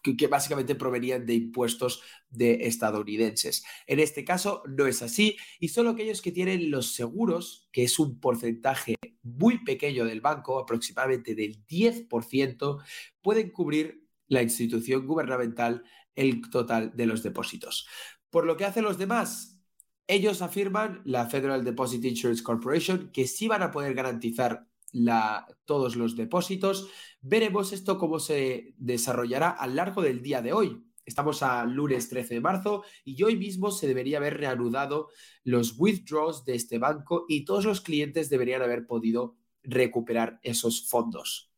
que, 0.02 0.28
básicamente 0.28 0.76
provenían 0.76 1.26
de 1.26 1.36
impuestos 1.36 2.02
de 2.30 2.68
estadounidenses. 2.68 3.64
En 3.88 4.00
este 4.00 4.24
caso 4.24 4.64
no 4.68 4.88
es 4.88 5.02
así 5.02 5.38
y 5.60 5.70
solo 5.70 5.92
aquellos 5.92 6.22
que 6.22 6.32
tienen 6.32 6.72
los 6.72 6.94
seguros, 6.94 7.70
que 7.72 7.84
es 7.84 8.00
un 8.00 8.20
porcentaje 8.20 8.96
muy 9.24 9.64
pequeño 9.64 10.06
del 10.06 10.22
banco, 10.22 10.60
aproximadamente 10.60 11.36
del 11.36 11.66
10%, 11.66 12.84
pueden 13.22 13.52
cubrir 13.52 14.08
la 14.28 14.42
institución 14.42 15.06
gubernamental 15.06 15.84
el 16.16 16.50
total 16.50 16.96
de 16.96 17.06
los 17.06 17.24
depósitos. 17.24 17.88
Por 18.30 18.46
lo 18.46 18.58
que 18.58 18.66
hacen 18.66 18.84
los 18.84 18.98
demás, 18.98 19.62
ellos 20.08 20.42
afirman, 20.42 21.02
la 21.06 21.28
Federal 21.28 21.64
Deposit 21.64 22.04
Insurance 22.04 22.44
Corporation, 22.44 23.12
que 23.12 23.28
sí 23.28 23.48
van 23.48 23.64
a 23.64 23.72
poder 23.72 23.94
garantizar 23.94 24.68
la, 24.92 25.48
todos 25.66 25.96
los 25.96 26.16
depósitos. 26.16 26.90
Veremos 27.22 27.74
esto 27.74 27.98
cómo 27.98 28.20
se 28.20 28.74
desarrollará 28.78 29.50
a 29.50 29.68
lo 29.68 29.76
largo 29.76 30.02
del 30.02 30.22
día 30.22 30.42
de 30.42 30.54
hoy. 30.54 30.84
Estamos 31.06 31.42
a 31.44 31.66
lunes 31.66 32.10
13 32.10 32.36
de 32.36 32.42
marzo 32.42 32.84
y 33.04 33.22
hoy 33.24 33.36
mismo 33.36 33.72
se 33.72 33.88
debería 33.88 34.18
haber 34.18 34.38
reanudado 34.38 35.10
los 35.44 35.76
withdraws 35.78 36.46
de 36.46 36.56
este 36.56 36.78
banco 36.78 37.26
y 37.28 37.44
todos 37.44 37.66
los 37.66 37.82
clientes 37.82 38.30
deberían 38.30 38.62
haber 38.62 38.86
podido 38.86 39.36
recuperar 39.64 40.40
esos 40.44 40.88
fondos. 40.88 41.52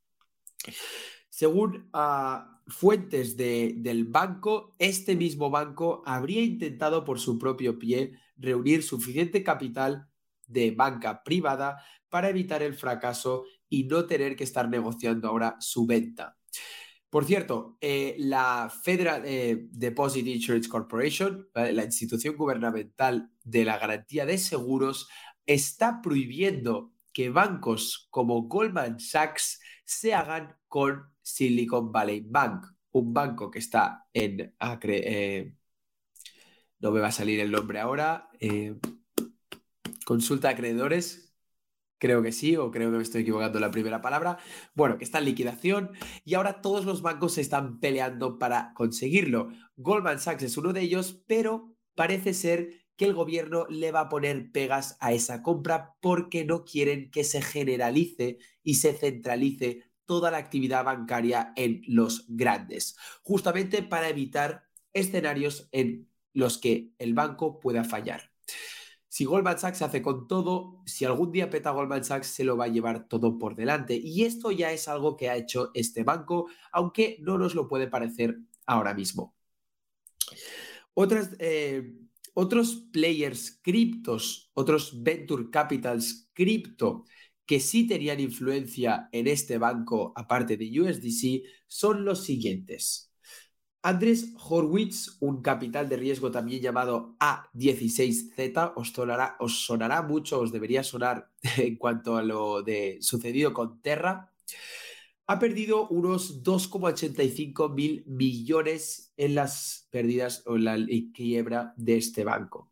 Según 1.30 1.90
uh, 1.94 2.54
fuentes 2.68 3.36
de, 3.36 3.74
del 3.78 4.06
banco, 4.06 4.76
este 4.80 5.16
mismo 5.16 5.50
banco 5.50 6.04
habría 6.06 6.42
intentado 6.42 7.04
por 7.04 7.20
su 7.20 7.38
propio 7.38 7.78
pie 7.78 8.14
reunir 8.38 8.82
suficiente 8.84 9.44
capital 9.44 10.08
de 10.48 10.72
banca 10.72 11.24
privada 11.24 11.84
para 12.14 12.30
evitar 12.30 12.62
el 12.62 12.76
fracaso 12.76 13.46
y 13.68 13.86
no 13.86 14.06
tener 14.06 14.36
que 14.36 14.44
estar 14.44 14.70
negociando 14.70 15.28
ahora 15.28 15.58
su 15.60 15.88
venta. 15.88 16.38
Por 17.10 17.26
cierto, 17.26 17.80
eh, 17.82 18.16
la 18.20 18.72
Federal 18.84 19.24
eh, 19.26 19.66
Deposit 19.72 20.28
Insurance 20.28 20.70
Corporation, 20.70 21.50
la 21.56 21.84
institución 21.84 22.36
gubernamental 22.36 23.32
de 23.44 23.66
la 23.66 23.80
garantía 23.80 24.28
de 24.28 24.38
seguros, 24.38 25.10
está 25.48 26.04
prohibiendo 26.04 26.94
que 27.12 27.32
bancos 27.32 28.08
como 28.12 28.44
Goldman 28.44 29.00
Sachs 29.00 29.60
se 29.84 30.14
hagan 30.14 30.56
con 30.68 31.12
Silicon 31.24 31.92
Valley 31.92 32.24
Bank, 32.28 32.68
un 32.92 33.12
banco 33.12 33.50
que 33.50 33.58
está 33.58 34.06
en 34.14 34.54
Acre. 34.60 35.02
Eh, 35.04 35.56
no 36.78 36.92
me 36.92 37.00
va 37.00 37.08
a 37.08 37.12
salir 37.12 37.40
el 37.40 37.50
nombre 37.50 37.80
ahora. 37.80 38.30
consulta 40.06 40.50
acreedores, 40.50 41.33
Creo 42.04 42.22
que 42.22 42.34
sí, 42.34 42.58
o 42.58 42.70
creo 42.70 42.92
que 42.92 42.98
me 42.98 43.04
estoy 43.04 43.22
equivocando 43.22 43.62
la 43.62 43.72
primera 43.72 44.02
palabra. 44.02 44.38
Bueno, 44.76 44.98
que 44.98 45.06
está 45.06 45.20
en 45.20 45.24
liquidación 45.24 45.92
y 46.26 46.34
ahora 46.34 46.60
todos 46.60 46.84
los 46.84 47.02
bancos 47.02 47.36
se 47.36 47.40
están 47.40 47.80
peleando 47.80 48.38
para 48.38 48.74
conseguirlo. 48.74 49.48
Goldman 49.78 50.20
Sachs 50.20 50.44
es 50.44 50.58
uno 50.58 50.74
de 50.74 50.82
ellos, 50.82 51.24
pero 51.28 51.78
parece 51.96 52.34
ser 52.34 52.72
que 52.98 53.06
el 53.06 53.14
gobierno 53.14 53.68
le 53.70 53.94
va 53.94 54.02
a 54.02 54.10
poner 54.10 54.52
pegas 54.52 54.98
a 55.00 55.14
esa 55.14 55.42
compra 55.44 55.96
porque 56.02 56.44
no 56.44 56.66
quieren 56.66 57.10
que 57.10 57.24
se 57.24 57.42
generalice 57.42 58.38
y 58.64 58.74
se 58.74 58.92
centralice 58.92 59.86
toda 60.06 60.30
la 60.30 60.40
actividad 60.40 60.84
bancaria 60.84 61.54
en 61.56 61.84
los 61.88 62.26
grandes, 62.28 62.98
justamente 63.22 63.82
para 63.82 64.10
evitar 64.10 64.66
escenarios 64.92 65.70
en 65.72 66.10
los 66.34 66.58
que 66.58 66.92
el 67.00 67.14
banco 67.14 67.62
pueda 67.62 67.86
fallar. 67.86 68.34
Si 69.14 69.26
Goldman 69.26 69.60
Sachs 69.60 69.84
hace 69.84 70.02
con 70.02 70.28
todo, 70.28 70.82
si 70.88 71.06
algún 71.06 71.32
día 71.32 71.48
peta 71.48 71.70
Goldman 71.70 72.04
Sachs, 72.04 72.26
se 72.26 72.44
lo 72.44 72.58
va 72.58 72.66
a 72.66 72.70
llevar 72.70 73.08
todo 73.08 73.38
por 73.38 73.56
delante. 73.56 73.94
Y 73.96 74.24
esto 74.24 74.50
ya 74.50 74.72
es 74.72 74.88
algo 74.88 75.16
que 75.16 75.30
ha 75.30 75.36
hecho 75.36 75.70
este 75.76 76.04
banco, 76.04 76.48
aunque 76.72 77.18
no 77.22 77.38
nos 77.38 77.54
lo 77.54 77.68
puede 77.68 77.88
parecer 77.88 78.40
ahora 78.66 78.96
mismo. 78.96 79.36
Eh, 81.38 81.94
otros 82.34 82.88
players 82.92 83.60
criptos, 83.62 84.50
otros 84.56 85.04
venture 85.04 85.52
capitals 85.52 86.32
cripto 86.34 87.06
que 87.46 87.60
sí 87.60 87.86
tenían 87.86 88.20
influencia 88.20 89.10
en 89.12 89.28
este 89.28 89.60
banco, 89.60 90.12
aparte 90.16 90.58
de 90.58 90.82
USDC, 90.82 91.44
son 91.68 92.04
los 92.04 92.24
siguientes. 92.24 93.13
Andrés 93.86 94.34
Horwitz, 94.40 95.18
un 95.20 95.42
capital 95.42 95.90
de 95.90 95.98
riesgo 95.98 96.32
también 96.32 96.62
llamado 96.62 97.18
A16Z, 97.20 98.74
os 99.40 99.60
sonará, 99.66 100.02
mucho, 100.04 100.40
os 100.40 100.54
debería 100.54 100.84
sonar 100.84 101.30
en 101.58 101.76
cuanto 101.76 102.16
a 102.16 102.24
lo 102.24 102.64
de 102.64 102.98
sucedido 103.02 103.54
con 103.54 103.82
Terra, 103.82 104.32
ha 105.28 105.38
perdido 105.38 105.90
unos 105.90 106.44
2,85 106.44 107.74
mil 107.74 108.06
millones 108.08 109.14
en 109.18 109.36
las 109.36 109.88
pérdidas 109.90 110.44
o 110.46 110.56
en 110.56 110.64
la 110.64 110.78
quiebra 111.14 111.74
de 111.76 111.98
este 111.98 112.24
banco. 112.24 112.70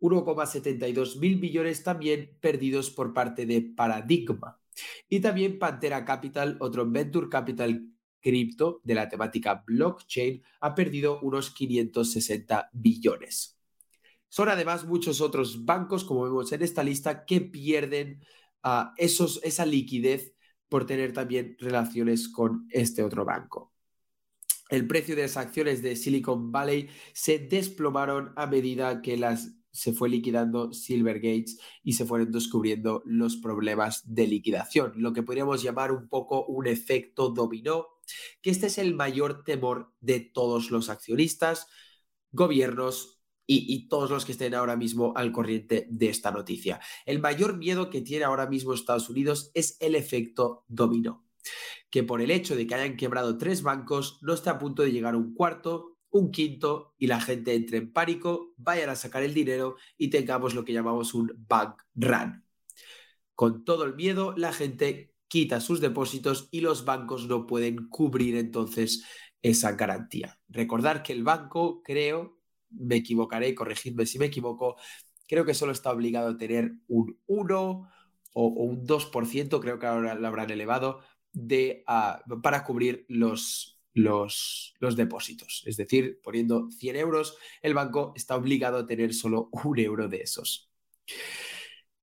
1,72 0.00 1.18
mil 1.18 1.38
millones 1.38 1.82
también 1.82 2.38
perdidos 2.40 2.90
por 2.90 3.12
parte 3.12 3.44
de 3.44 3.60
Paradigma. 3.60 4.58
Y 5.10 5.20
también 5.20 5.58
Pantera 5.58 6.06
Capital, 6.06 6.56
otro 6.60 6.90
Venture 6.90 7.28
Capital 7.28 7.93
cripto 8.24 8.80
de 8.84 8.94
la 8.94 9.08
temática 9.08 9.62
blockchain 9.66 10.42
ha 10.60 10.74
perdido 10.74 11.20
unos 11.20 11.50
560 11.50 12.70
billones. 12.72 13.60
Son 14.28 14.48
además 14.48 14.86
muchos 14.86 15.20
otros 15.20 15.64
bancos, 15.66 16.04
como 16.04 16.24
vemos 16.24 16.50
en 16.52 16.62
esta 16.62 16.82
lista, 16.82 17.26
que 17.26 17.42
pierden 17.42 18.24
esos, 18.96 19.40
esa 19.44 19.66
liquidez 19.66 20.34
por 20.68 20.86
tener 20.86 21.12
también 21.12 21.56
relaciones 21.60 22.28
con 22.28 22.66
este 22.70 23.02
otro 23.02 23.26
banco. 23.26 23.72
El 24.70 24.86
precio 24.86 25.14
de 25.14 25.22
las 25.22 25.36
acciones 25.36 25.82
de 25.82 25.94
Silicon 25.94 26.50
Valley 26.50 26.88
se 27.12 27.38
desplomaron 27.38 28.32
a 28.36 28.46
medida 28.46 29.02
que 29.02 29.22
se 29.70 29.92
fue 29.92 30.08
liquidando 30.08 30.72
Silvergates 30.72 31.58
y 31.82 31.92
se 31.92 32.06
fueron 32.06 32.32
descubriendo 32.32 33.02
los 33.04 33.36
problemas 33.36 34.02
de 34.06 34.26
liquidación, 34.26 34.94
lo 34.96 35.12
que 35.12 35.22
podríamos 35.22 35.62
llamar 35.62 35.92
un 35.92 36.08
poco 36.08 36.46
un 36.46 36.66
efecto 36.66 37.28
dominó, 37.28 37.93
que 38.42 38.50
este 38.50 38.66
es 38.66 38.78
el 38.78 38.94
mayor 38.94 39.44
temor 39.44 39.92
de 40.00 40.20
todos 40.20 40.70
los 40.70 40.88
accionistas, 40.88 41.66
gobiernos 42.32 43.20
y, 43.46 43.88
todos 43.88 44.10
los 44.10 44.24
que 44.24 44.32
estén 44.32 44.54
ahora 44.54 44.76
mismo 44.76 45.12
al 45.16 45.30
corriente 45.30 45.86
de 45.90 46.08
esta 46.08 46.30
noticia. 46.30 46.80
El 47.04 47.20
mayor 47.20 47.58
miedo 47.58 47.90
que 47.90 48.00
tiene 48.00 48.24
ahora 48.24 48.46
mismo 48.46 48.72
Estados 48.72 49.10
Unidos 49.10 49.50
es 49.54 49.76
el 49.80 49.94
efecto 49.94 50.64
dominó, 50.66 51.26
que 51.90 52.02
por 52.02 52.22
el 52.22 52.30
hecho 52.30 52.56
de 52.56 52.66
que 52.66 52.74
hayan 52.74 52.96
quebrado 52.96 53.36
tres 53.36 53.62
bancos 53.62 54.18
no 54.22 54.32
está 54.32 54.52
a 54.52 54.58
punto 54.58 54.82
de 54.82 54.92
llegar 54.92 55.14
un 55.14 55.34
cuarto 55.34 55.94
un 56.14 56.30
quinto 56.30 56.94
y 56.96 57.08
la 57.08 57.20
gente 57.20 57.54
entre 57.54 57.78
en 57.78 57.92
pánico, 57.92 58.54
vayan 58.56 58.88
a 58.88 58.94
sacar 58.94 59.24
el 59.24 59.34
dinero 59.34 59.76
y 59.98 60.10
tengamos 60.10 60.54
lo 60.54 60.64
que 60.64 60.72
llamamos 60.72 61.12
un 61.12 61.32
bank 61.48 61.82
run. 61.96 62.44
Con 63.34 63.64
todo 63.64 63.82
el 63.84 63.96
miedo, 63.96 64.32
la 64.36 64.52
gente 64.52 65.12
quita 65.34 65.60
sus 65.60 65.80
depósitos 65.80 66.48
y 66.52 66.60
los 66.60 66.84
bancos 66.84 67.26
no 67.26 67.44
pueden 67.44 67.88
cubrir 67.88 68.36
entonces 68.36 69.04
esa 69.42 69.72
garantía. 69.72 70.38
Recordar 70.48 71.02
que 71.02 71.12
el 71.12 71.24
banco, 71.24 71.82
creo, 71.82 72.38
me 72.70 72.94
equivocaré, 72.94 73.52
corregidme 73.52 74.06
si 74.06 74.20
me 74.20 74.26
equivoco, 74.26 74.76
creo 75.26 75.44
que 75.44 75.52
solo 75.52 75.72
está 75.72 75.90
obligado 75.90 76.28
a 76.28 76.36
tener 76.36 76.74
un 76.86 77.18
1 77.26 77.90
o, 78.32 78.46
un 78.46 78.86
2%, 78.86 79.60
creo 79.60 79.80
que 79.80 79.86
ahora 79.86 80.14
lo 80.14 80.28
habrán 80.28 80.52
elevado, 80.52 81.00
de, 81.32 81.82
ah, 81.88 82.22
para 82.40 82.62
cubrir 82.62 83.04
los, 83.08 83.80
los, 83.92 84.76
los 84.78 84.94
depósitos. 84.94 85.64
Es 85.66 85.76
decir, 85.76 86.20
poniendo 86.22 86.70
100 86.70 86.94
euros, 86.94 87.36
el 87.60 87.74
banco 87.74 88.12
está 88.14 88.36
obligado 88.36 88.78
a 88.78 88.86
tener 88.86 89.12
solo 89.12 89.48
un 89.50 89.80
euro 89.80 90.06
de 90.06 90.18
esos. 90.18 90.70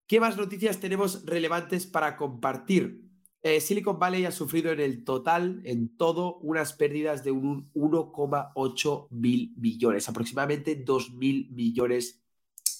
¿Qué 0.05 0.19
más 0.19 0.35
noticias 0.35 0.81
tenemos 0.81 1.25
relevantes 1.25 1.87
para 1.87 2.17
compartir? 2.17 3.10
Eh, 3.43 3.59
Silicon 3.59 3.97
Valley 3.97 4.25
ha 4.25 4.31
sufrido 4.31 4.71
en 4.71 4.79
el 4.79 5.03
total, 5.03 5.61
en 5.65 5.95
todo, 5.97 6.37
unas 6.37 6.73
pérdidas 6.73 7.23
de 7.23 7.31
un 7.31 7.71
1,8 7.73 9.07
mil 9.09 9.53
millones, 9.57 10.07
aproximadamente 10.07 10.75
2 10.75 11.13
mil 11.13 11.49
millones 11.51 12.23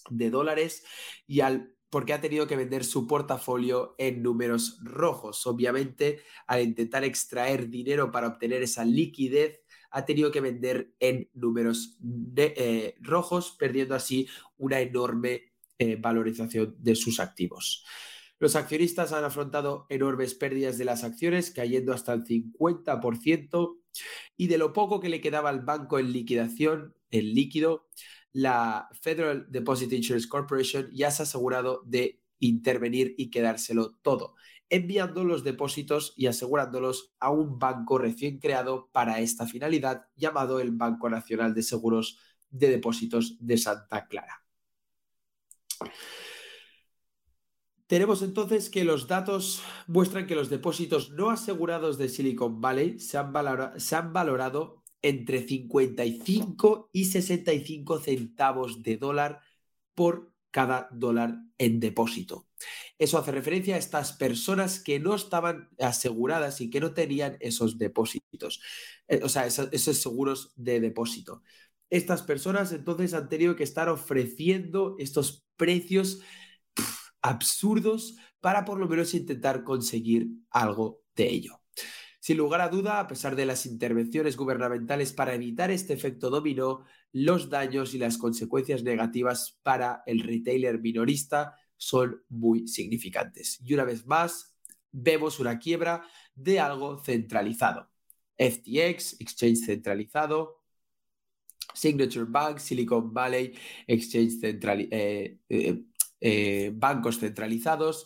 de 0.10 0.30
dólares. 0.30 0.84
Y 1.28 1.40
al 1.42 1.76
porque 1.92 2.14
ha 2.14 2.22
tenido 2.22 2.48
que 2.48 2.56
vender 2.56 2.86
su 2.86 3.06
portafolio 3.06 3.96
en 3.98 4.24
números 4.24 4.80
rojos. 4.82 5.46
Obviamente, 5.46 6.22
al 6.48 6.62
intentar 6.62 7.04
extraer 7.04 7.70
dinero 7.70 8.12
para 8.12 8.28
obtener 8.28 8.64
esa 8.64 8.86
liquidez, 8.86 9.60
ha 9.92 10.06
tenido 10.06 10.32
que 10.32 10.40
vender 10.40 10.94
en 11.02 11.30
números 11.34 12.00
eh, 12.38 12.96
rojos, 13.02 13.58
perdiendo 13.60 13.94
así 13.94 14.26
una 14.58 14.80
enorme 14.80 15.52
eh, 15.78 15.98
valorización 15.98 16.78
de 16.80 16.96
sus 16.96 17.20
activos. 17.20 17.86
Los 18.42 18.56
accionistas 18.56 19.14
han 19.14 19.24
afrontado 19.24 19.86
enormes 19.88 20.34
pérdidas 20.34 20.80
de 20.80 20.86
las 20.86 21.04
acciones, 21.04 21.52
cayendo 21.52 21.94
hasta 21.94 22.12
el 22.12 22.24
50%, 22.24 23.78
y 24.36 24.48
de 24.48 24.58
lo 24.58 24.74
poco 24.74 25.00
que 25.00 25.10
le 25.10 25.22
quedaba 25.22 25.50
al 25.50 25.60
banco 25.60 26.00
en 26.00 26.12
liquidación, 26.12 26.96
en 27.12 27.36
líquido, 27.36 27.88
la 28.34 28.90
Federal 29.00 29.46
Deposit 29.48 29.94
Insurance 29.94 30.28
Corporation 30.28 30.90
ya 30.92 31.12
se 31.12 31.22
ha 31.22 31.26
asegurado 31.26 31.84
de 31.86 32.20
intervenir 32.40 33.14
y 33.16 33.30
quedárselo 33.30 33.92
todo, 34.02 34.34
enviando 34.70 35.24
los 35.24 35.44
depósitos 35.44 36.16
y 36.18 36.26
asegurándolos 36.26 37.14
a 37.20 37.30
un 37.30 37.60
banco 37.60 38.00
recién 38.00 38.40
creado 38.40 38.90
para 38.92 39.20
esta 39.20 39.46
finalidad, 39.46 40.08
llamado 40.16 40.60
el 40.60 40.72
Banco 40.72 41.12
Nacional 41.12 41.54
de 41.54 41.62
Seguros 41.62 42.18
de 42.50 42.70
Depósitos 42.72 43.38
de 43.40 43.60
Santa 43.60 44.08
Clara. 44.08 44.44
Tenemos 47.92 48.22
entonces 48.22 48.70
que 48.70 48.86
los 48.86 49.06
datos 49.10 49.62
muestran 49.86 50.26
que 50.26 50.34
los 50.34 50.50
depósitos 50.50 51.12
no 51.12 51.30
asegurados 51.30 51.98
de 51.98 52.08
Silicon 52.08 52.62
Valley 52.62 53.00
se 53.00 53.18
han, 53.18 53.34
valorado, 53.34 54.82
entre 55.02 55.46
55 55.46 56.90
y 56.94 57.04
65 57.04 58.00
centavos 58.00 58.82
de 58.82 58.96
dólar 58.96 59.42
por 59.94 60.34
cada 60.52 60.88
dólar 60.94 61.36
en 61.58 61.82
depósito. 61.82 62.48
Eso 62.98 63.18
hace 63.18 63.34
referencia 63.34 63.76
a 63.76 63.80
estas 63.80 64.14
personas 64.14 64.82
que 64.82 65.02
no 65.02 65.14
estaban 65.14 65.68
aseguradas 65.78 66.62
y 66.62 66.70
que 66.70 66.80
no 66.80 66.94
tenían 66.94 67.36
esos 67.42 67.78
depósitos, 67.78 68.62
eh, 69.10 69.20
o 69.22 69.28
sea, 69.28 69.46
esos, 69.48 69.98
seguros 69.98 70.54
de 70.56 70.80
depósito. 70.80 71.44
Estas 71.90 72.22
personas 72.22 72.72
entonces 72.72 73.14
han 73.14 73.28
tenido 73.28 73.58
que 73.58 73.66
estar 73.66 73.90
ofreciendo 73.90 74.96
estos 74.98 75.44
precios 75.58 76.22
absurdos 77.22 78.18
para 78.40 78.66
por 78.66 78.80
lo 78.80 78.88
menos 78.88 79.14
intentar 79.14 79.64
conseguir 79.64 80.28
algo 80.50 81.02
de 81.16 81.30
ello. 81.30 81.62
Sin 82.20 82.38
lugar 82.38 82.62
a 82.62 82.70
duda, 82.70 83.00
a 83.00 83.08
pesar 83.08 83.36
de 83.36 83.48
las 83.48 83.66
intervenciones 83.66 84.38
gubernamentales 84.38 85.12
para 85.12 85.34
evitar 85.34 85.72
este 85.72 85.94
efecto 85.94 86.30
dominó, 86.30 86.86
los 87.12 87.50
daños 87.50 87.96
y 87.96 87.98
las 87.98 88.18
consecuencias 88.18 88.84
negativas 88.84 89.60
para 89.64 90.04
el 90.06 90.20
retailer 90.20 90.80
minorista 90.80 91.56
son 91.78 92.24
muy 92.30 92.68
significantes. 92.68 93.60
Y 93.66 93.74
una 93.74 93.86
vez 93.86 94.06
más, 94.06 94.56
vemos 94.92 95.40
una 95.40 95.58
quiebra 95.58 96.04
de 96.36 96.60
algo 96.60 97.04
centralizado. 97.04 97.90
FTX, 98.38 99.20
exchange 99.20 99.66
centralizado, 99.66 100.62
Signature 101.74 102.26
Bank, 102.26 102.60
Silicon 102.60 103.14
Valley, 103.14 103.54
exchange 103.88 104.40
central, 104.40 104.88
eh, 104.92 105.38
eh, 105.50 105.84
eh, 106.22 106.72
bancos 106.74 107.20
centralizados. 107.20 108.06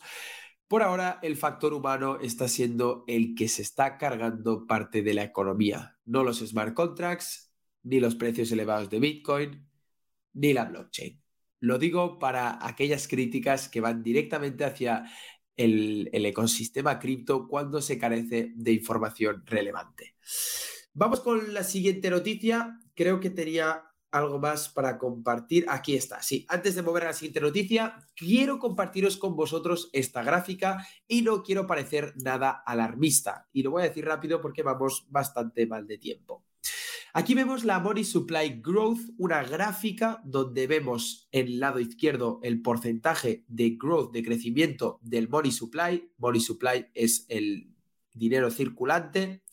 Por 0.67 0.81
ahora, 0.81 1.19
el 1.21 1.37
factor 1.37 1.73
humano 1.73 2.17
está 2.19 2.47
siendo 2.47 3.03
el 3.07 3.35
que 3.35 3.47
se 3.47 3.61
está 3.61 3.97
cargando 3.97 4.65
parte 4.65 5.03
de 5.03 5.13
la 5.13 5.23
economía, 5.23 5.99
no 6.05 6.23
los 6.23 6.39
smart 6.39 6.73
contracts, 6.73 7.53
ni 7.83 7.99
los 7.99 8.15
precios 8.15 8.51
elevados 8.51 8.89
de 8.89 8.99
Bitcoin, 8.99 9.69
ni 10.33 10.53
la 10.53 10.65
blockchain. 10.65 11.21
Lo 11.59 11.77
digo 11.77 12.17
para 12.17 12.65
aquellas 12.65 13.07
críticas 13.07 13.69
que 13.69 13.81
van 13.81 14.01
directamente 14.01 14.65
hacia 14.65 15.03
el, 15.55 16.09
el 16.11 16.25
ecosistema 16.25 16.99
cripto 16.99 17.47
cuando 17.47 17.81
se 17.81 17.97
carece 17.99 18.51
de 18.55 18.71
información 18.71 19.43
relevante. 19.45 20.15
Vamos 20.93 21.19
con 21.19 21.53
la 21.53 21.63
siguiente 21.63 22.09
noticia. 22.09 22.79
Creo 22.93 23.19
que 23.19 23.29
tenía 23.29 23.83
algo 24.11 24.39
más 24.39 24.69
para 24.69 24.97
compartir. 24.97 25.65
Aquí 25.67 25.95
está. 25.95 26.21
Sí, 26.21 26.45
antes 26.49 26.75
de 26.75 26.81
mover 26.81 27.03
a 27.03 27.07
la 27.07 27.13
siguiente 27.13 27.41
noticia, 27.41 27.97
quiero 28.15 28.59
compartiros 28.59 29.17
con 29.17 29.35
vosotros 29.35 29.89
esta 29.93 30.23
gráfica 30.23 30.87
y 31.07 31.21
no 31.21 31.43
quiero 31.43 31.67
parecer 31.67 32.13
nada 32.15 32.63
alarmista. 32.65 33.47
Y 33.51 33.63
lo 33.63 33.71
voy 33.71 33.83
a 33.83 33.87
decir 33.89 34.05
rápido 34.05 34.41
porque 34.41 34.63
vamos 34.63 35.05
bastante 35.09 35.67
mal 35.67 35.87
de 35.87 35.97
tiempo. 35.97 36.43
Aquí 37.17 37.33
vemos 37.33 37.63
la 37.63 37.79
Money 37.79 38.03
Supply 38.03 38.61
Growth, 38.61 38.99
una 39.17 39.41
gráfica 39.41 40.21
donde 40.25 40.67
vemos 40.67 41.29
en 41.31 41.47
el 41.47 41.59
lado 41.61 41.79
izquierdo 41.79 42.41
el 42.43 42.61
porcentaje 42.61 43.45
de 43.47 43.77
growth, 43.79 44.11
de 44.11 44.21
crecimiento 44.21 44.99
del 45.01 45.29
Money 45.29 45.53
Supply. 45.53 46.11
Money 46.17 46.41
Supply 46.41 46.87
es 46.93 47.25
el 47.29 47.73
dinero 48.13 48.51
circulante. 48.51 49.43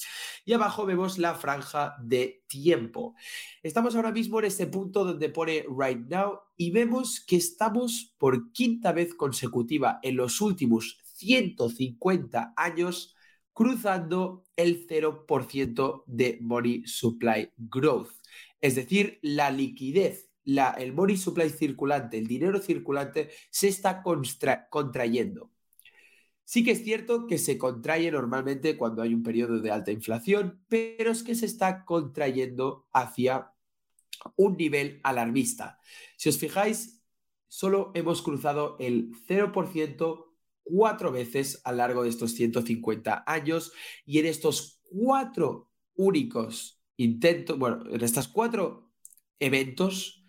Y 0.44 0.52
abajo 0.54 0.86
vemos 0.86 1.18
la 1.18 1.34
franja 1.34 1.94
de 2.02 2.44
tiempo. 2.48 3.14
Estamos 3.62 3.94
ahora 3.94 4.10
mismo 4.10 4.40
en 4.40 4.46
este 4.46 4.66
punto 4.66 5.04
donde 5.04 5.28
pone 5.28 5.64
right 5.78 6.00
now 6.08 6.40
y 6.56 6.72
vemos 6.72 7.24
que 7.24 7.36
estamos 7.36 8.14
por 8.18 8.52
quinta 8.52 8.92
vez 8.92 9.14
consecutiva 9.14 10.00
en 10.02 10.16
los 10.16 10.40
últimos 10.40 10.98
150 11.14 12.54
años 12.56 13.14
cruzando 13.52 14.44
el 14.56 14.86
0% 14.86 16.04
de 16.06 16.38
money 16.40 16.82
supply 16.86 17.52
growth. 17.56 18.10
Es 18.60 18.74
decir, 18.74 19.18
la 19.22 19.50
liquidez, 19.50 20.30
la, 20.44 20.70
el 20.72 20.92
money 20.92 21.16
supply 21.16 21.50
circulante, 21.50 22.18
el 22.18 22.26
dinero 22.26 22.58
circulante 22.60 23.30
se 23.50 23.68
está 23.68 24.02
contrayendo. 24.70 25.52
Sí 26.52 26.62
que 26.64 26.72
es 26.72 26.84
cierto 26.84 27.26
que 27.26 27.38
se 27.38 27.56
contrae 27.56 28.10
normalmente 28.10 28.76
cuando 28.76 29.00
hay 29.00 29.14
un 29.14 29.22
periodo 29.22 29.60
de 29.60 29.70
alta 29.70 29.90
inflación, 29.90 30.62
pero 30.68 31.10
es 31.10 31.22
que 31.22 31.34
se 31.34 31.46
está 31.46 31.86
contrayendo 31.86 32.90
hacia 32.92 33.54
un 34.36 34.58
nivel 34.58 35.00
alarmista. 35.02 35.78
Si 36.18 36.28
os 36.28 36.36
fijáis, 36.36 37.02
solo 37.48 37.90
hemos 37.94 38.20
cruzado 38.20 38.76
el 38.80 39.12
0% 39.26 40.26
cuatro 40.62 41.10
veces 41.10 41.62
a 41.64 41.70
lo 41.70 41.78
largo 41.78 42.02
de 42.02 42.10
estos 42.10 42.32
150 42.32 43.24
años 43.26 43.72
y 44.04 44.18
en 44.18 44.26
estos 44.26 44.82
cuatro 44.90 45.70
únicos 45.94 46.82
intentos, 46.98 47.58
bueno, 47.58 47.82
en 47.90 48.04
estos 48.04 48.28
cuatro 48.28 48.92
eventos, 49.38 50.22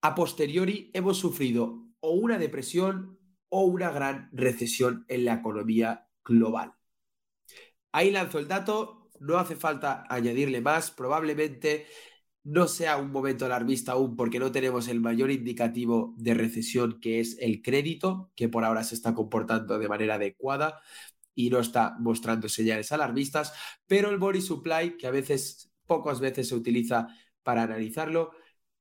a 0.00 0.16
posteriori 0.16 0.90
hemos 0.94 1.16
sufrido 1.16 1.86
o 2.00 2.10
una 2.10 2.38
depresión 2.38 3.15
o 3.48 3.64
una 3.64 3.90
gran 3.90 4.28
recesión 4.32 5.04
en 5.08 5.24
la 5.24 5.34
economía 5.34 6.08
global. 6.24 6.74
Ahí 7.92 8.10
lanzo 8.10 8.38
el 8.38 8.48
dato, 8.48 9.10
no 9.20 9.38
hace 9.38 9.56
falta 9.56 10.04
añadirle 10.08 10.60
más, 10.60 10.90
probablemente 10.90 11.86
no 12.44 12.68
sea 12.68 12.96
un 12.96 13.10
momento 13.10 13.44
alarmista 13.44 13.92
aún 13.92 14.14
porque 14.14 14.38
no 14.38 14.52
tenemos 14.52 14.86
el 14.86 15.00
mayor 15.00 15.32
indicativo 15.32 16.14
de 16.16 16.32
recesión 16.34 17.00
que 17.00 17.18
es 17.18 17.36
el 17.40 17.60
crédito, 17.60 18.30
que 18.36 18.48
por 18.48 18.64
ahora 18.64 18.84
se 18.84 18.94
está 18.94 19.14
comportando 19.14 19.78
de 19.78 19.88
manera 19.88 20.14
adecuada 20.14 20.80
y 21.34 21.50
no 21.50 21.58
está 21.58 21.96
mostrando 21.98 22.48
señales 22.48 22.92
alarmistas, 22.92 23.52
pero 23.86 24.10
el 24.10 24.18
body 24.18 24.40
supply, 24.40 24.96
que 24.96 25.08
a 25.08 25.10
veces, 25.10 25.72
pocas 25.86 26.20
veces 26.20 26.48
se 26.48 26.54
utiliza 26.54 27.08
para 27.42 27.64
analizarlo, 27.64 28.30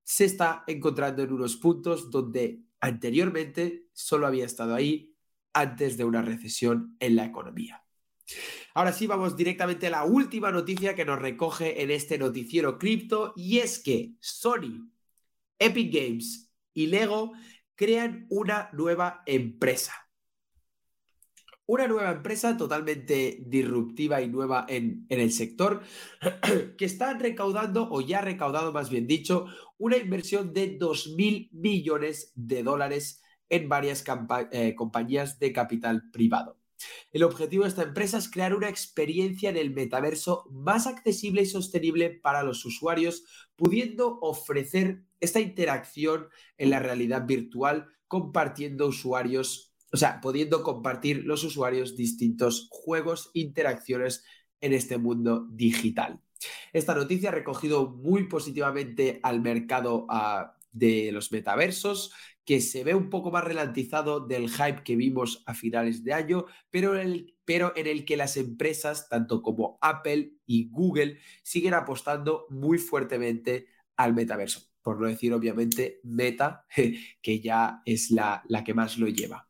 se 0.04 0.26
está 0.26 0.64
encontrando 0.68 1.24
en 1.24 1.34
unos 1.34 1.58
puntos 1.58 2.12
donde 2.12 2.62
anteriormente 2.80 3.85
solo 3.96 4.28
había 4.28 4.46
estado 4.46 4.76
ahí 4.76 5.16
antes 5.54 5.98
de 5.98 6.04
una 6.04 6.22
recesión 6.22 6.96
en 7.00 7.16
la 7.16 7.26
economía. 7.26 7.84
Ahora 8.74 8.92
sí, 8.92 9.08
vamos 9.08 9.38
directamente 9.38 9.88
a 9.88 9.92
la 9.92 10.04
última 10.04 10.52
noticia 10.52 10.96
que 10.96 11.06
nos 11.06 11.20
recoge 11.20 11.82
en 11.82 11.92
este 11.92 12.18
noticiero 12.18 12.78
cripto 12.78 13.34
y 13.36 13.60
es 13.60 13.80
que 13.80 14.14
Sony, 14.20 14.92
Epic 15.58 15.94
Games 15.94 16.52
y 16.74 16.88
Lego 16.88 17.32
crean 17.76 18.26
una 18.30 18.70
nueva 18.74 19.24
empresa. 19.26 19.94
Una 21.68 21.88
nueva 21.88 22.12
empresa 22.12 22.56
totalmente 22.58 23.40
disruptiva 23.48 24.22
y 24.22 24.28
nueva 24.28 24.66
en, 24.70 25.08
el 25.10 25.32
sector 25.32 25.82
que 26.78 26.86
está 26.86 27.14
recaudando, 27.14 27.90
o 27.90 28.02
ya 28.02 28.20
ha 28.20 28.22
recaudado 28.22 28.72
más 28.72 28.90
bien 28.90 29.08
dicho, 29.08 29.48
una 29.78 29.98
inversión 29.98 30.54
de 30.54 30.78
2.000 30.78 31.50
millones 31.54 32.32
de 32.36 32.62
dólares 32.62 33.24
en 33.50 33.70
varias 33.70 34.04
eh, 34.52 34.76
compañías 34.76 35.40
de 35.40 35.54
capital 35.54 36.10
privado. 36.12 36.58
El 37.12 37.24
objetivo 37.24 37.64
de 37.64 37.70
esta 37.70 37.84
empresa 37.84 38.18
es 38.18 38.30
crear 38.30 38.54
una 38.54 38.70
experiencia 38.70 39.50
en 39.50 39.58
el 39.58 39.72
metaverso 39.72 40.46
más 40.52 40.88
accesible 40.88 41.42
y 41.44 41.46
sostenible 41.46 42.10
para 42.10 42.44
los 42.44 42.66
usuarios, 42.66 43.24
pudiendo 43.56 44.20
ofrecer 44.20 45.04
esta 45.20 45.40
interacción 45.40 46.28
en 46.58 46.70
la 46.70 46.80
realidad 46.80 47.26
virtual 47.26 47.88
compartiendo 48.08 48.88
usuarios 48.88 49.76
o 49.96 49.98
sea, 49.98 50.20
pudiendo 50.20 50.62
compartir 50.62 51.24
los 51.24 51.46
usuarios 51.46 51.96
distintos 51.96 52.68
juegos, 52.70 53.32
interacciones 53.34 54.26
en 54.60 54.74
este 54.74 54.98
mundo 54.98 55.48
digital. 55.50 56.20
Esta 56.74 56.94
noticia 56.94 57.30
ha 57.30 57.32
recogido 57.32 57.92
muy 57.92 58.28
positivamente 58.28 59.22
al 59.24 59.40
mercado 59.40 60.06
ah, 60.10 60.58
de 60.74 61.14
los 61.14 61.32
metaversos, 61.32 62.12
que 62.46 62.62
se 62.62 62.84
ve 62.84 62.94
un 62.94 63.10
poco 63.10 63.32
más 63.32 63.44
ralentizado 63.44 64.20
del 64.20 64.50
hype 64.50 64.84
que 64.84 64.96
vimos 64.96 65.44
a 65.48 65.54
finales 65.54 66.04
de 66.04 66.14
año, 66.14 66.46
pero, 66.70 66.96
el, 66.96 67.36
pero 67.44 67.74
en 67.76 67.88
el 67.88 68.06
que 68.06 68.18
las 68.18 68.38
empresas, 68.38 69.10
tanto 69.10 69.42
como 69.42 69.78
Apple 69.82 70.34
y 70.46 70.70
Google, 70.70 71.20
siguen 71.44 71.74
apostando 71.74 72.46
muy 72.50 72.78
fuertemente 72.78 73.68
al 73.98 74.14
metaverso. 74.14 74.62
Por 74.82 75.02
no 75.02 75.08
decir, 75.08 75.34
obviamente, 75.34 76.00
Meta, 76.04 76.66
que 77.22 77.40
ya 77.40 77.82
es 77.86 78.12
la, 78.12 78.44
la 78.48 78.64
que 78.64 78.76
más 78.76 78.98
lo 78.98 79.08
lleva. 79.08 79.50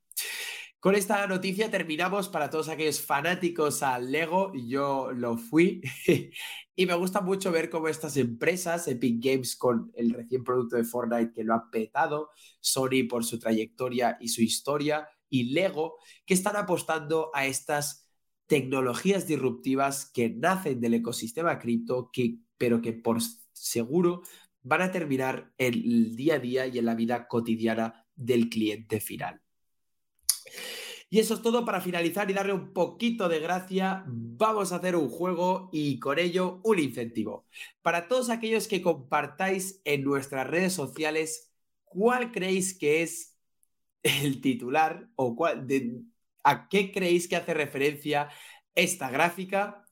Con 0.79 0.95
esta 0.95 1.25
noticia 1.25 1.71
terminamos 1.71 2.29
para 2.29 2.49
todos 2.49 2.69
aquellos 2.69 3.01
fanáticos 3.01 3.81
al 3.81 4.11
Lego. 4.11 4.53
Yo 4.53 5.11
lo 5.11 5.35
fui 5.35 5.81
y 6.75 6.85
me 6.85 6.93
gusta 6.93 7.21
mucho 7.21 7.51
ver 7.51 7.69
cómo 7.69 7.87
estas 7.87 8.17
empresas, 8.17 8.87
Epic 8.87 9.23
Games 9.23 9.55
con 9.55 9.91
el 9.95 10.11
recién 10.11 10.43
producto 10.43 10.75
de 10.75 10.83
Fortnite 10.83 11.31
que 11.33 11.43
lo 11.43 11.53
ha 11.53 11.69
petado, 11.71 12.31
Sony 12.59 13.07
por 13.09 13.23
su 13.23 13.39
trayectoria 13.39 14.17
y 14.19 14.27
su 14.27 14.41
historia 14.41 15.07
y 15.29 15.53
Lego 15.53 15.97
que 16.25 16.33
están 16.33 16.57
apostando 16.57 17.31
a 17.33 17.45
estas 17.45 18.09
tecnologías 18.47 19.25
disruptivas 19.25 20.11
que 20.13 20.29
nacen 20.29 20.81
del 20.81 20.95
ecosistema 20.95 21.59
cripto, 21.59 22.11
pero 22.57 22.81
que 22.81 22.93
por 22.93 23.19
seguro 23.53 24.21
van 24.61 24.81
a 24.81 24.91
terminar 24.91 25.53
en 25.57 25.73
el 25.73 26.15
día 26.15 26.35
a 26.35 26.39
día 26.39 26.67
y 26.67 26.77
en 26.77 26.85
la 26.85 26.95
vida 26.95 27.27
cotidiana 27.27 28.05
del 28.15 28.49
cliente 28.49 28.99
final. 28.99 29.41
Y 31.09 31.19
eso 31.19 31.35
es 31.35 31.41
todo 31.41 31.65
para 31.65 31.81
finalizar 31.81 32.29
y 32.29 32.33
darle 32.33 32.53
un 32.53 32.73
poquito 32.73 33.29
de 33.29 33.39
gracia. 33.39 34.03
Vamos 34.07 34.71
a 34.71 34.77
hacer 34.77 34.95
un 34.95 35.09
juego 35.09 35.69
y 35.71 35.99
con 35.99 36.19
ello 36.19 36.61
un 36.63 36.79
incentivo. 36.79 37.45
Para 37.81 38.07
todos 38.07 38.29
aquellos 38.29 38.67
que 38.67 38.81
compartáis 38.81 39.81
en 39.85 40.03
nuestras 40.03 40.47
redes 40.47 40.73
sociales, 40.73 41.53
¿cuál 41.83 42.31
creéis 42.31 42.77
que 42.77 43.01
es 43.03 43.37
el 44.03 44.41
titular 44.41 45.09
o 45.15 45.35
cuál, 45.35 45.67
a 46.43 46.67
qué 46.69 46.91
creéis 46.91 47.27
que 47.27 47.35
hace 47.35 47.53
referencia 47.53 48.29
esta 48.73 49.09
gráfica? 49.09 49.85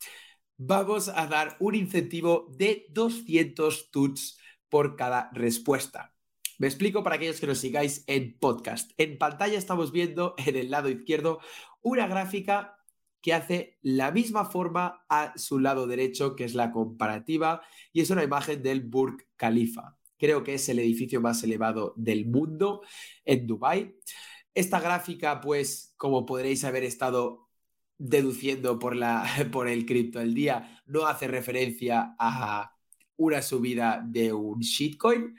Vamos 0.57 1.09
a 1.09 1.27
dar 1.27 1.57
un 1.59 1.75
incentivo 1.75 2.47
de 2.57 2.85
200 2.89 3.91
tuts 3.91 4.39
por 4.69 4.95
cada 4.95 5.29
respuesta. 5.33 6.12
Me 6.59 6.67
explico 6.67 7.03
para 7.03 7.15
aquellos 7.15 7.39
que 7.39 7.47
nos 7.47 7.59
sigáis 7.59 8.03
en 8.07 8.37
podcast. 8.37 8.91
En 8.97 9.17
pantalla 9.17 9.57
estamos 9.57 9.91
viendo 9.91 10.35
en 10.45 10.55
el 10.55 10.71
lado 10.71 10.89
izquierdo 10.89 11.39
una 11.81 12.07
gráfica 12.07 12.77
que 13.21 13.33
hace 13.33 13.79
la 13.81 14.11
misma 14.11 14.45
forma 14.45 15.05
a 15.07 15.33
su 15.37 15.57
lado 15.59 15.87
derecho, 15.87 16.35
que 16.35 16.43
es 16.43 16.55
la 16.55 16.71
comparativa, 16.71 17.61
y 17.93 18.01
es 18.01 18.09
una 18.09 18.23
imagen 18.23 18.61
del 18.61 18.81
Burj 18.81 19.23
Khalifa. 19.37 19.97
Creo 20.17 20.43
que 20.43 20.55
es 20.55 20.67
el 20.67 20.79
edificio 20.79 21.21
más 21.21 21.41
elevado 21.43 21.93
del 21.95 22.25
mundo 22.25 22.81
en 23.23 23.47
Dubái. 23.47 23.95
Esta 24.53 24.81
gráfica, 24.81 25.39
pues, 25.39 25.93
como 25.97 26.25
podréis 26.25 26.65
haber 26.65 26.83
estado 26.83 27.49
deduciendo 27.97 28.77
por, 28.77 28.95
la, 28.95 29.25
por 29.51 29.69
el 29.69 29.85
cripto 29.85 30.19
del 30.19 30.33
día, 30.33 30.81
no 30.85 31.05
hace 31.07 31.27
referencia 31.27 32.15
a 32.19 32.75
una 33.15 33.41
subida 33.41 34.03
de 34.05 34.33
un 34.33 34.59
shitcoin, 34.59 35.37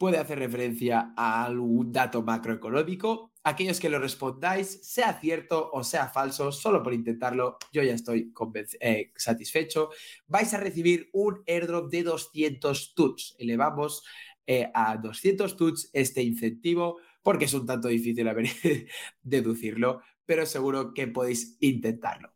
puede 0.00 0.16
hacer 0.16 0.38
referencia 0.38 1.12
a 1.14 1.44
algún 1.44 1.92
dato 1.92 2.22
macroeconómico. 2.22 3.34
Aquellos 3.44 3.78
que 3.78 3.90
lo 3.90 3.98
respondáis, 3.98 4.80
sea 4.82 5.20
cierto 5.20 5.68
o 5.74 5.84
sea 5.84 6.08
falso, 6.08 6.52
solo 6.52 6.82
por 6.82 6.94
intentarlo, 6.94 7.58
yo 7.70 7.82
ya 7.82 7.92
estoy 7.92 8.32
eh, 8.80 9.12
satisfecho. 9.14 9.90
Vais 10.26 10.54
a 10.54 10.56
recibir 10.56 11.10
un 11.12 11.42
airdrop 11.46 11.90
de 11.90 12.02
200 12.04 12.94
tuts. 12.94 13.36
Elevamos 13.38 14.02
eh, 14.46 14.70
a 14.72 14.96
200 14.96 15.54
tuts 15.54 15.90
este 15.92 16.22
incentivo 16.22 16.96
porque 17.22 17.44
es 17.44 17.52
un 17.52 17.66
tanto 17.66 17.88
difícil 17.88 18.26
deducirlo, 19.22 20.00
pero 20.24 20.46
seguro 20.46 20.94
que 20.94 21.08
podéis 21.08 21.58
intentarlo. 21.60 22.32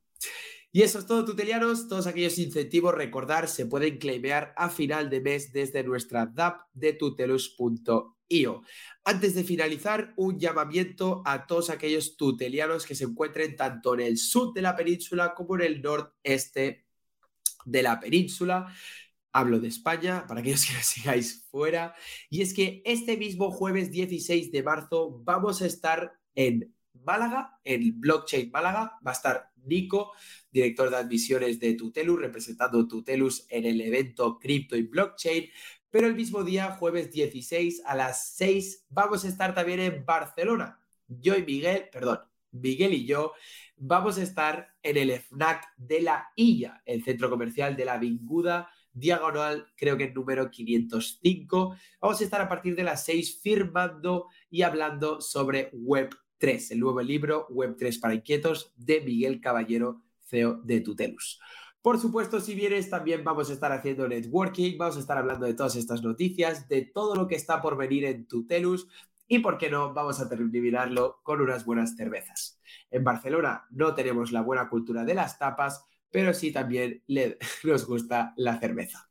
Y 0.76 0.82
eso 0.82 0.98
es 0.98 1.06
todo, 1.06 1.24
tutelianos. 1.24 1.86
Todos 1.86 2.08
aquellos 2.08 2.36
incentivos, 2.36 2.92
recordar, 2.92 3.46
se 3.46 3.64
pueden 3.64 3.96
claimear 3.96 4.52
a 4.56 4.68
final 4.68 5.08
de 5.08 5.20
mes 5.20 5.52
desde 5.52 5.84
nuestra 5.84 6.26
DAP 6.26 6.62
de 6.72 6.94
tutelus.io. 6.94 8.62
Antes 9.04 9.34
de 9.36 9.44
finalizar, 9.44 10.12
un 10.16 10.36
llamamiento 10.36 11.22
a 11.26 11.46
todos 11.46 11.70
aquellos 11.70 12.16
tutelianos 12.16 12.86
que 12.86 12.96
se 12.96 13.04
encuentren 13.04 13.54
tanto 13.54 13.94
en 13.94 14.00
el 14.00 14.18
sur 14.18 14.52
de 14.52 14.62
la 14.62 14.74
península 14.74 15.32
como 15.32 15.54
en 15.54 15.60
el 15.60 15.80
noreste 15.80 16.84
de 17.64 17.82
la 17.84 18.00
península. 18.00 18.66
Hablo 19.32 19.60
de 19.60 19.68
España, 19.68 20.26
para 20.26 20.40
aquellos 20.40 20.66
que 20.66 20.74
nos 20.74 20.86
sigáis 20.86 21.46
fuera. 21.52 21.94
Y 22.28 22.42
es 22.42 22.52
que 22.52 22.82
este 22.84 23.16
mismo 23.16 23.52
jueves 23.52 23.92
16 23.92 24.50
de 24.50 24.62
marzo 24.64 25.20
vamos 25.22 25.62
a 25.62 25.66
estar 25.66 26.14
en 26.34 26.74
Málaga, 27.04 27.60
en 27.64 28.00
Blockchain 28.00 28.50
Málaga. 28.50 28.98
Va 29.06 29.10
a 29.10 29.14
estar 29.14 29.50
Nico, 29.64 30.12
director 30.50 30.90
de 30.90 30.96
admisiones 30.96 31.58
de 31.60 31.74
Tutelus, 31.74 32.20
representando 32.20 32.86
Tutelus 32.86 33.46
en 33.48 33.64
el 33.64 33.80
evento 33.80 34.38
Crypto 34.38 34.76
y 34.76 34.82
Blockchain. 34.82 35.48
Pero 35.90 36.06
el 36.06 36.14
mismo 36.14 36.42
día, 36.42 36.72
jueves 36.72 37.10
16 37.12 37.82
a 37.86 37.94
las 37.94 38.34
6, 38.34 38.86
vamos 38.88 39.24
a 39.24 39.28
estar 39.28 39.54
también 39.54 39.80
en 39.80 40.04
Barcelona. 40.04 40.80
Yo 41.06 41.36
y 41.36 41.44
Miguel, 41.44 41.88
perdón, 41.92 42.20
Miguel 42.50 42.94
y 42.94 43.06
yo 43.06 43.32
vamos 43.76 44.18
a 44.18 44.22
estar 44.22 44.74
en 44.82 44.96
el 44.96 45.10
FNAC 45.10 45.66
de 45.76 46.00
la 46.00 46.28
Illa, 46.36 46.82
el 46.86 47.04
centro 47.04 47.28
comercial 47.28 47.76
de 47.76 47.84
la 47.84 47.98
Vinguda, 47.98 48.70
diagonal, 48.92 49.66
creo 49.76 49.96
que 49.96 50.04
el 50.04 50.14
número 50.14 50.50
505. 50.50 51.76
Vamos 52.00 52.20
a 52.20 52.24
estar 52.24 52.40
a 52.40 52.48
partir 52.48 52.76
de 52.76 52.84
las 52.84 53.04
6 53.04 53.40
firmando 53.42 54.28
y 54.50 54.62
hablando 54.62 55.20
sobre 55.20 55.70
Web 55.72 56.10
3, 56.44 56.72
el 56.72 56.80
nuevo 56.80 57.00
libro 57.00 57.46
Web 57.48 57.76
3 57.78 57.98
para 58.00 58.12
inquietos 58.12 58.74
de 58.76 59.00
Miguel 59.00 59.40
Caballero, 59.40 60.02
CEO 60.26 60.60
de 60.62 60.82
Tutelus. 60.82 61.40
Por 61.80 61.98
supuesto, 61.98 62.38
si 62.38 62.54
vienes, 62.54 62.90
también 62.90 63.24
vamos 63.24 63.48
a 63.48 63.54
estar 63.54 63.72
haciendo 63.72 64.06
networking, 64.06 64.76
vamos 64.76 64.98
a 64.98 65.00
estar 65.00 65.16
hablando 65.16 65.46
de 65.46 65.54
todas 65.54 65.74
estas 65.74 66.02
noticias, 66.02 66.68
de 66.68 66.82
todo 66.82 67.14
lo 67.14 67.28
que 67.28 67.36
está 67.36 67.62
por 67.62 67.78
venir 67.78 68.04
en 68.04 68.28
Tutelus 68.28 68.88
y, 69.26 69.38
¿por 69.38 69.56
qué 69.56 69.70
no?, 69.70 69.94
vamos 69.94 70.20
a 70.20 70.28
terminarlo 70.28 71.20
con 71.22 71.40
unas 71.40 71.64
buenas 71.64 71.96
cervezas. 71.96 72.60
En 72.90 73.04
Barcelona 73.04 73.64
no 73.70 73.94
tenemos 73.94 74.30
la 74.30 74.42
buena 74.42 74.68
cultura 74.68 75.02
de 75.06 75.14
las 75.14 75.38
tapas, 75.38 75.86
pero 76.10 76.34
sí 76.34 76.52
también 76.52 77.02
nos 77.64 77.86
gusta 77.86 78.34
la 78.36 78.60
cerveza. 78.60 79.08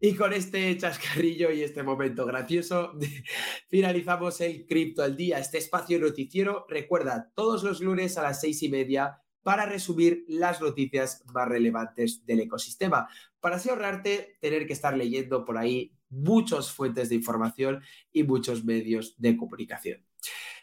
Y 0.00 0.14
con 0.14 0.32
este 0.32 0.76
chascarrillo 0.76 1.50
y 1.50 1.62
este 1.62 1.82
momento 1.82 2.24
gracioso, 2.24 2.92
finalizamos 3.68 4.40
el 4.40 4.64
Cripto 4.64 5.02
al 5.02 5.16
Día, 5.16 5.40
este 5.40 5.58
espacio 5.58 5.98
noticiero. 5.98 6.66
Recuerda, 6.68 7.32
todos 7.34 7.64
los 7.64 7.80
lunes 7.80 8.16
a 8.16 8.22
las 8.22 8.40
seis 8.40 8.62
y 8.62 8.68
media 8.68 9.20
para 9.42 9.66
resumir 9.66 10.24
las 10.28 10.60
noticias 10.60 11.24
más 11.34 11.48
relevantes 11.48 12.24
del 12.24 12.40
ecosistema, 12.40 13.08
para 13.40 13.56
así 13.56 13.70
ahorrarte 13.70 14.36
tener 14.40 14.68
que 14.68 14.72
estar 14.72 14.96
leyendo 14.96 15.44
por 15.44 15.58
ahí 15.58 15.96
muchas 16.10 16.70
fuentes 16.70 17.08
de 17.08 17.16
información 17.16 17.82
y 18.12 18.22
muchos 18.22 18.64
medios 18.64 19.16
de 19.18 19.36
comunicación. 19.36 20.04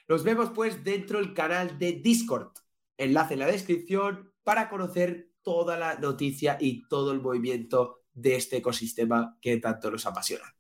Nos 0.07 0.23
vemos 0.23 0.51
pues 0.51 0.83
dentro 0.85 1.19
del 1.19 1.33
canal 1.33 1.77
de 1.77 1.91
Discord. 1.91 2.53
Enlace 2.97 3.33
en 3.33 3.41
la 3.41 3.47
descripción 3.47 4.31
para 4.43 4.69
conocer 4.69 5.31
toda 5.41 5.77
la 5.77 5.95
noticia 5.95 6.57
y 6.61 6.87
todo 6.87 7.11
el 7.11 7.19
movimiento 7.19 8.04
de 8.15 8.35
este 8.35 8.57
ecosistema 8.57 9.37
que 9.39 9.57
tanto 9.57 9.91
nos 9.91 10.05
apasiona. 10.07 10.55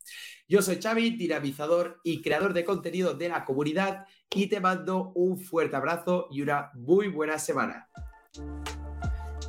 Yo 0.47 0.61
soy 0.61 0.79
Xavi, 0.79 1.11
dinamizador 1.17 1.99
y 2.03 2.21
creador 2.21 2.53
de 2.53 2.65
contenido 2.65 3.15
de 3.15 3.29
la 3.29 3.45
comunidad 3.45 4.05
y 4.29 4.47
te 4.47 4.59
mando 4.59 5.11
un 5.15 5.39
fuerte 5.39 5.75
abrazo 5.75 6.27
y 6.29 6.41
una 6.41 6.69
muy 6.75 7.07
buena 7.07 7.39
semana. 7.39 7.89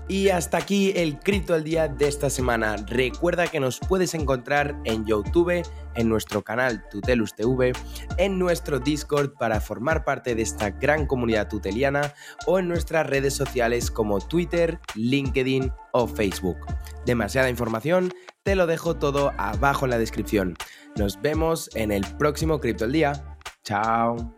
Y 0.09 0.29
hasta 0.29 0.59
aquí 0.59 0.93
el 0.95 1.19
Cripto 1.19 1.55
al 1.55 1.65
Día 1.65 1.89
de 1.89 2.07
esta 2.07 2.31
semana. 2.31 2.77
Recuerda 2.87 3.49
que 3.49 3.59
nos 3.59 3.81
puedes 3.81 4.15
encontrar 4.15 4.77
en 4.85 5.05
YouTube, 5.05 5.67
en 5.97 6.09
nuestro 6.09 6.43
canal 6.43 6.85
Tutelus 6.89 7.35
TV, 7.35 7.73
en 8.17 8.39
nuestro 8.39 8.79
Discord 8.79 9.33
para 9.33 9.61
formar 9.61 10.05
parte 10.05 10.37
de 10.37 10.43
esta 10.43 10.71
gran 10.71 11.07
comunidad 11.07 11.49
tuteliana 11.49 12.15
o 12.47 12.61
en 12.61 12.69
nuestras 12.69 13.07
redes 13.07 13.35
sociales 13.35 13.91
como 13.91 14.21
Twitter, 14.21 14.79
LinkedIn 14.95 15.73
o 15.93 16.07
Facebook. 16.07 16.59
Demasiada 17.05 17.51
información, 17.51 18.13
te 18.45 18.55
lo 18.55 18.69
dejo 18.69 18.97
todo 18.97 19.33
abajo 19.39 19.87
en 19.87 19.91
la 19.91 19.99
descripción. 19.99 20.57
Nos 20.95 21.21
vemos 21.21 21.69
en 21.75 21.91
el 21.91 22.07
próximo 22.17 22.61
Cripto 22.61 22.85
al 22.85 22.93
Día. 22.93 23.37
Chao. 23.65 24.36